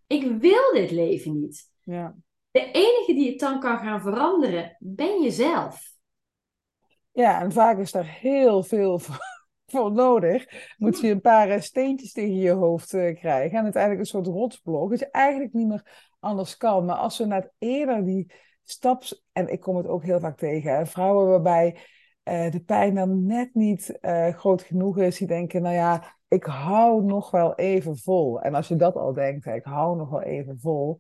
[0.08, 1.70] Ik wil dit leven niet.
[1.84, 2.16] Ja.
[2.52, 5.90] De enige die het dan kan gaan veranderen, ben jezelf.
[7.12, 9.00] Ja, en vaak is daar heel veel
[9.72, 10.74] voor nodig.
[10.78, 13.58] Moet je een paar eh, steentjes tegen je hoofd uh, krijgen.
[13.58, 14.90] En uiteindelijk een soort rotsblok.
[14.90, 16.86] Dat je eigenlijk niet meer anders kan.
[16.86, 18.32] Maar als we net eerder die
[18.64, 19.24] staps...
[19.32, 20.88] En ik kom het ook heel vaak tegen.
[20.88, 21.78] Vrouwen waarbij
[22.24, 23.98] uh, de pijn dan net niet
[24.36, 25.18] groot genoeg is.
[25.18, 28.42] Die denken, nou ja, ik hou nog wel even vol.
[28.42, 31.00] En als je dat al denkt, ik hou nog wel even vol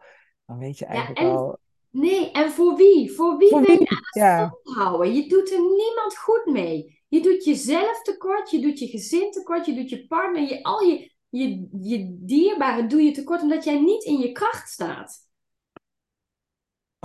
[0.49, 1.57] dan weet je eigenlijk ja, al...
[1.89, 3.11] Nee, en voor wie?
[3.11, 5.13] Voor wie ben je aan het volhouden?
[5.13, 6.99] Je doet er niemand goed mee.
[7.07, 10.81] Je doet jezelf tekort, je doet je gezin tekort, je doet je partner, je, al
[10.81, 15.27] je, je, je dierbaren doe je tekort omdat jij niet in je kracht staat.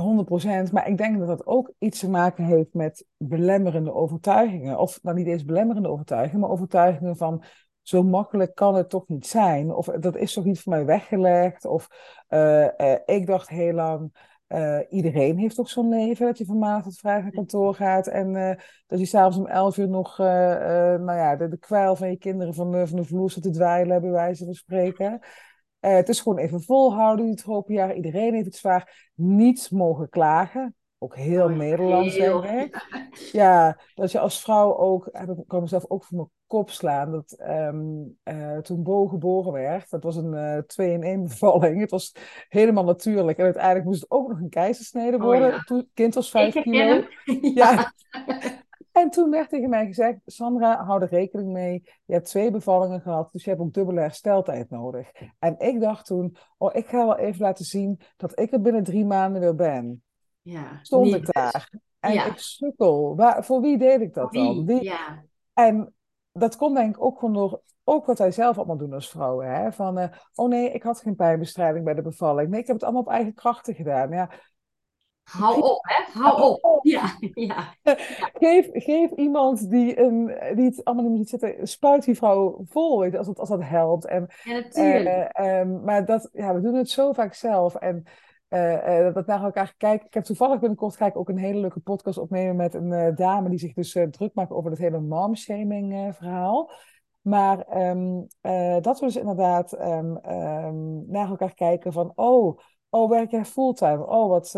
[0.02, 4.78] 100%, maar ik denk dat dat ook iets te maken heeft met belemmerende overtuigingen.
[4.78, 7.44] Of nou niet eens belemmerende overtuigingen, maar overtuigingen van
[7.84, 9.74] zo makkelijk kan het toch niet zijn.
[9.74, 11.64] Of dat is toch niet voor mij weggelegd.
[11.64, 11.88] Of
[12.28, 14.32] uh, uh, ik dacht heel lang,
[14.88, 16.26] iedereen heeft toch zo'n leven.
[16.26, 18.06] Dat je van maand tot vrijdag naar kantoor gaat.
[18.06, 22.16] En dat je s'avonds om elf uur nog nou ja, de, de kwijl van je
[22.16, 25.20] kinderen van van de vloer zit te dweilen, bij wijze van spreken.
[25.80, 27.94] het is gewoon even volhouden, het hopen jaar.
[27.94, 29.10] Iedereen heeft het zwaar.
[29.14, 30.74] Niets mogen klagen.
[31.04, 32.86] Ook heel oh, Nederlands, denk ik.
[33.32, 37.10] Ja, dat je als vrouw ook, heb ik kan mezelf ook voor mijn kop slaan.
[37.10, 41.80] Dat um, uh, toen Bo geboren werd, dat was een uh, twee-in-één bevalling.
[41.80, 42.14] Het was
[42.48, 43.38] helemaal natuurlijk.
[43.38, 45.48] En uiteindelijk moest het ook nog een keizersnede oh, worden.
[45.48, 45.62] Oh, ja.
[45.62, 47.02] Toen kind was vijf kilo.
[47.60, 47.92] ja.
[48.92, 51.82] En toen werd tegen mij gezegd, Sandra, hou er rekening mee.
[52.04, 55.10] Je hebt twee bevallingen gehad, dus je hebt ook dubbele hersteltijd nodig.
[55.38, 58.84] En ik dacht toen, oh, ik ga wel even laten zien dat ik er binnen
[58.84, 60.02] drie maanden weer ben.
[60.44, 61.70] Ja, Stond ik daar.
[62.00, 63.16] En ik sukkel.
[63.16, 64.66] Waar, voor wie deed ik dat dan?
[64.66, 64.82] Wie?
[64.82, 65.24] Ja.
[65.52, 65.94] En
[66.32, 69.54] dat komt denk ik ook gewoon door, ook wat wij zelf allemaal doen als vrouwen.
[69.54, 69.72] Hè?
[69.72, 72.50] Van, uh, oh nee, ik had geen pijnbestrijding bij de bevalling.
[72.50, 74.10] Nee, ik heb het allemaal op eigen krachten gedaan.
[74.10, 74.30] Ja.
[75.22, 76.20] Hou op, hè?
[76.20, 76.84] Hou op.
[76.84, 77.74] Ja, ja.
[78.42, 83.12] geef, geef iemand die, een, die het allemaal niet zitten, spuit die vrouw vol, weet
[83.12, 84.06] je, als, het, als dat helpt.
[84.06, 85.38] En, ja, natuurlijk.
[85.40, 87.74] Uh, maar dat, ja, we doen het zo vaak zelf.
[87.74, 88.04] En
[88.48, 90.06] uh, dat naar elkaar kijken.
[90.06, 93.16] Ik heb toevallig binnenkort ga ik ook een hele leuke podcast opnemen met een uh,
[93.16, 96.70] dame die zich dus druk maakt over het hele momshaming verhaal.
[97.20, 98.26] Maar um,
[98.82, 102.58] dat we dus inderdaad um, um, naar elkaar kijken van, oh,
[102.90, 104.06] oh werk jij fulltime?
[104.06, 104.52] Oh, wat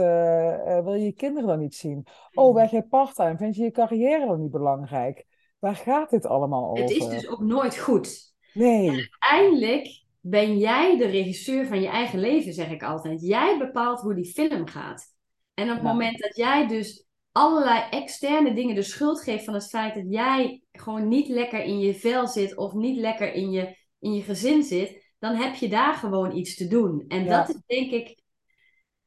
[0.84, 2.07] wil je je kinderen dan niet zien?
[2.32, 3.37] Oh, werk jij parttime?
[3.37, 5.26] Vind je je carrière dan niet belangrijk?
[5.59, 6.82] Waar gaat dit allemaal over?
[6.82, 8.34] Het is dus ook nooit goed.
[8.53, 9.09] Nee.
[9.18, 13.20] uiteindelijk ben jij de regisseur van je eigen leven, zeg ik altijd.
[13.20, 15.14] Jij bepaalt hoe die film gaat.
[15.55, 19.68] En op het moment dat jij dus allerlei externe dingen de schuld geeft van het
[19.68, 23.77] feit dat jij gewoon niet lekker in je vel zit of niet lekker in je,
[23.99, 27.05] in je gezin zit, dan heb je daar gewoon iets te doen.
[27.09, 28.20] En dat is denk ik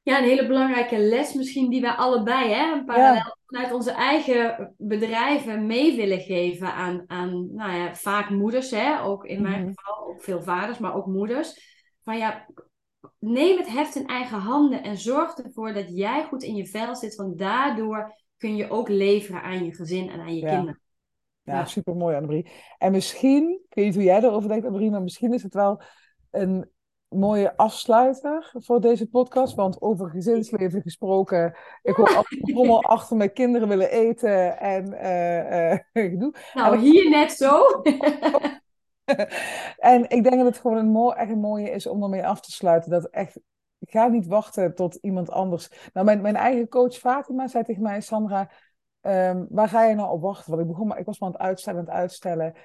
[0.10, 4.74] ja, een hele belangrijke les misschien die wij allebei hè, een parallel vanuit onze eigen
[4.78, 9.72] bedrijven mee willen geven aan, aan nou ja, vaak moeders, hè, ook in mijn mhm.
[9.76, 11.78] geval, ook veel vaders, maar ook moeders.
[12.04, 12.46] Van ja,
[13.20, 16.96] neem het heft in eigen handen en zorg ervoor dat jij goed in je vel
[16.96, 20.82] zit, want daardoor kun je ook leveren aan je gezin en aan je kinderen.
[21.44, 21.66] Ja, ja.
[21.66, 22.52] super mooi, Annemarie.
[22.78, 25.82] En misschien, ik weet niet hoe jij erover denkt, Annemarie, maar misschien is het wel
[26.32, 26.70] een
[27.10, 29.56] mooie afsluiter voor deze podcast.
[29.56, 31.58] Want over gezinsleven gesproken.
[31.82, 34.94] Ik hoor allemaal achter mijn kinderen willen eten en
[35.94, 37.82] uh, uh, Nou, hier net zo.
[39.78, 42.42] en ik denk dat het gewoon een, mooi, echt een mooie is om ermee af
[42.42, 42.92] te sluiten.
[42.92, 43.40] Dat echt,
[43.80, 45.90] ik ga niet wachten tot iemand anders.
[45.94, 48.52] Nou, mijn, mijn eigen coach Fatima zei tegen mij, Sandra,
[49.02, 50.50] um, waar ga je nou op wachten?
[50.50, 52.56] Want ik begon maar, ik was maar aan het uitstellen, aan het uitstellen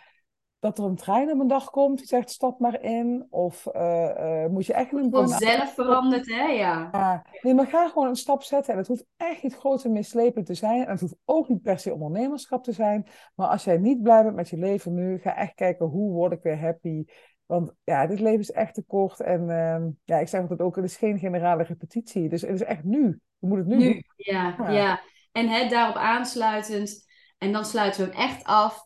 [0.64, 3.26] dat er een trein op een dag komt die zegt stap maar in?
[3.30, 5.02] Of uh, uh, moet je echt een...
[5.02, 6.42] Gewoon zelf veranderd, hè?
[6.42, 6.88] Ja.
[6.92, 7.26] ja.
[7.40, 8.72] Nee, maar ga gewoon een stap zetten.
[8.72, 10.84] En het hoeft echt niet groot en mislepend te zijn.
[10.84, 13.06] En het hoeft ook niet per se ondernemerschap te zijn.
[13.34, 16.32] Maar als jij niet blij bent met je leven nu, ga echt kijken hoe word
[16.32, 17.04] ik weer happy.
[17.46, 19.20] Want ja, dit leven is echt te kort.
[19.20, 22.28] En uh, ja, ik zeg altijd ook, het is geen generale repetitie.
[22.28, 23.20] Dus het is echt nu.
[23.38, 25.00] We moeten het nu, nu Ja, ja, ja.
[25.32, 27.06] En hè, daarop aansluitend,
[27.38, 28.84] en dan sluiten we hem echt af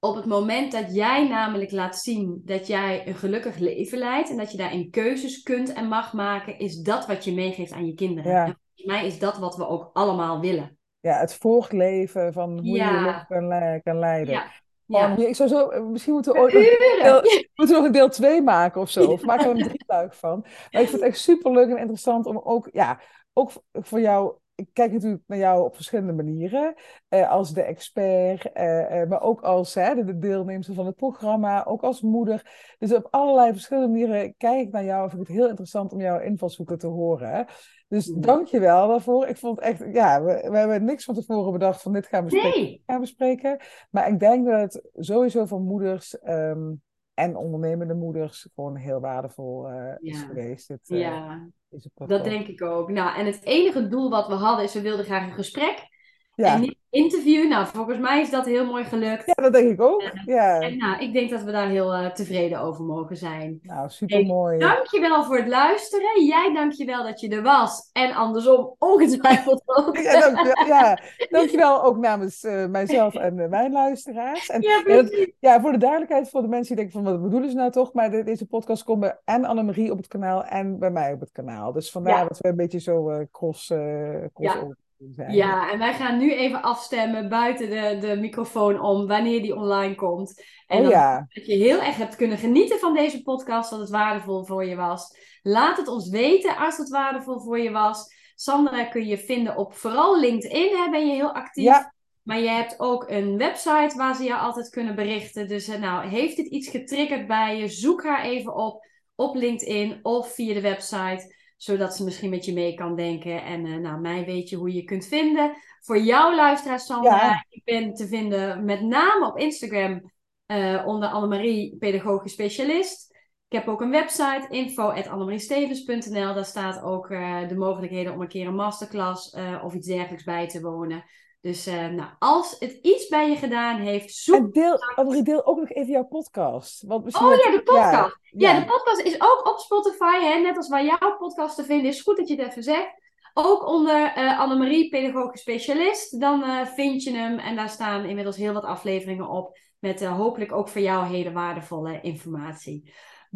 [0.00, 4.36] op het moment dat jij namelijk laat zien dat jij een gelukkig leven leidt en
[4.36, 7.94] dat je daarin keuzes kunt en mag maken, is dat wat je meegeeft aan je
[7.94, 8.32] kinderen.
[8.32, 8.44] Ja.
[8.44, 10.78] Volgens mij is dat wat we ook allemaal willen.
[11.00, 14.34] Ja, het voortleven van hoe je je leven kan, le kan leiden.
[14.34, 14.52] Ja.
[14.86, 15.14] Ja.
[15.16, 15.26] Ja.
[15.26, 17.22] ik zou zo, misschien moeten we ooit nog,
[17.54, 19.10] moeten we nog een deel 2 maken of zo.
[19.10, 20.40] Of maken we er een drieluik van.
[20.70, 23.00] Maar ik vind het echt super leuk en interessant om ook, ja,
[23.32, 24.34] ook voor jou.
[24.56, 26.74] Ik kijk natuurlijk naar jou op verschillende manieren.
[27.08, 30.96] eh, als de expert, eh, eh, maar ook als hè, de, de deelnemster van het
[30.96, 32.74] programma, ook als moeder.
[32.78, 35.08] Dus op allerlei verschillende manieren kijk ik naar jou.
[35.10, 37.46] Vind ik het heel interessant om jouw invalshoeken te horen.
[37.88, 38.14] Dus Ja.
[38.16, 39.26] dank je wel daarvoor.
[39.26, 42.24] Ik vond het echt, ja, we, we hebben niks van tevoren bedacht van dit gaan
[42.24, 42.82] we spreken Nee.
[42.86, 43.60] gaan bespreken.
[43.90, 46.72] Maar ik denk dat het sowieso voor moeders ehm,
[47.16, 50.26] en ondernemende moeders gewoon heel waardevol eh, is Ja.
[50.26, 50.68] geweest.
[50.68, 52.90] Dit, eh, Ja, deze dat denk ik ook.
[52.90, 55.88] Nou, en het enige doel wat we hadden is, we wilden graag een gesprek
[56.34, 56.54] ja.
[56.54, 57.48] en niet interview.
[57.48, 59.26] Nou, volgens mij is dat heel mooi gelukt.
[59.26, 60.02] ja, dat denk ik ook.
[60.26, 63.58] Ja, En nou, ik denk dat we daar heel eh, tevreden over mogen zijn.
[63.62, 64.58] nou, super mooi.
[64.58, 66.24] Dankjewel voor het luisteren.
[66.24, 67.90] Jij dankjewel dat je er was.
[67.92, 69.96] En andersom ongetwijfeld ook.
[69.96, 70.98] Ja, dankjewel, ja,
[71.30, 74.48] dankjewel ook namens eh, mijzelf en eh, mijn luisteraars.
[74.48, 77.22] En, Ja, ja, dat- ja, voor de duidelijkheid, voor de mensen die denken van wat
[77.22, 77.92] bedoelen ze nou toch?
[77.92, 81.20] Maar de- deze podcast komt bij en Annemarie op het kanaal en bij mij op
[81.20, 81.72] het kanaal.
[81.72, 82.24] Dus vandaar Ja.
[82.28, 85.34] dat we een beetje zo eh, cross, eh crossover zijn.
[85.34, 89.94] Ja, en wij gaan nu even afstemmen buiten de, de microfoon om wanneer die online
[89.94, 90.42] komt.
[90.66, 91.26] En Oh ja.
[91.28, 94.76] dat je heel erg hebt kunnen genieten van deze podcast, dat het waardevol voor je
[94.76, 95.18] was.
[95.42, 98.14] Laat het ons weten als het waardevol voor je was.
[98.34, 101.64] Sandra kun je vinden op vooral LinkedIn, hè, ben je heel actief.
[101.64, 101.94] Ja.
[102.22, 105.48] Maar je hebt ook een website waar ze je altijd kunnen berichten.
[105.48, 107.68] Dus eh, nou, heeft dit iets getriggerd bij je?
[107.68, 108.84] Zoek haar even op
[109.16, 111.34] op LinkedIn of via de website.
[111.56, 113.42] Zodat ze misschien met je mee kan denken.
[113.44, 115.56] En eh, nou, mij weet je hoe je kunt vinden.
[115.80, 117.44] Voor jouw luisteraar, Sandra, Ja.
[117.48, 120.12] ik ben te vinden met name op Instagram
[120.46, 123.14] eh, onder Annemarie, pedagogisch specialist.
[123.48, 126.34] Ik heb ook een website, info.annemariestevens.nl.
[126.34, 130.48] Daar staat ook eh, de mogelijkheden om een keer een masterclass of iets dergelijks bij
[130.48, 131.04] te wonen.
[131.46, 134.36] Dus eh, nou, als het iets bij je gedaan heeft, zoek...
[134.36, 136.82] En deel, Annemarie, deel ook nog even jouw podcast.
[136.86, 138.18] Want misschien Oh ja, de podcast.
[138.22, 138.60] Ja, ja.
[138.60, 140.38] de podcast is ook op Spotify, hè?
[140.38, 142.00] net als waar jouw podcast te vinden is.
[142.00, 142.94] Goed dat je het even zegt.
[143.34, 146.20] Ook onder eh Annemarie, pedagogisch specialist.
[146.20, 149.58] Dan eh, vind je hem en daar staan inmiddels heel wat afleveringen op.
[149.78, 152.92] Met hopelijk ook voor jou hele waardevolle informatie.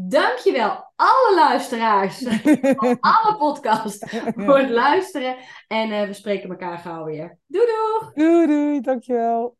[0.08, 2.18] Dankjewel alle luisteraars
[2.76, 3.98] van alle podcasts
[4.36, 5.36] voor het luisteren.
[5.68, 7.38] En eh, we spreken elkaar gauw weer.
[7.46, 8.12] Doei doei!
[8.14, 9.56] Doei, doei, dankjewel.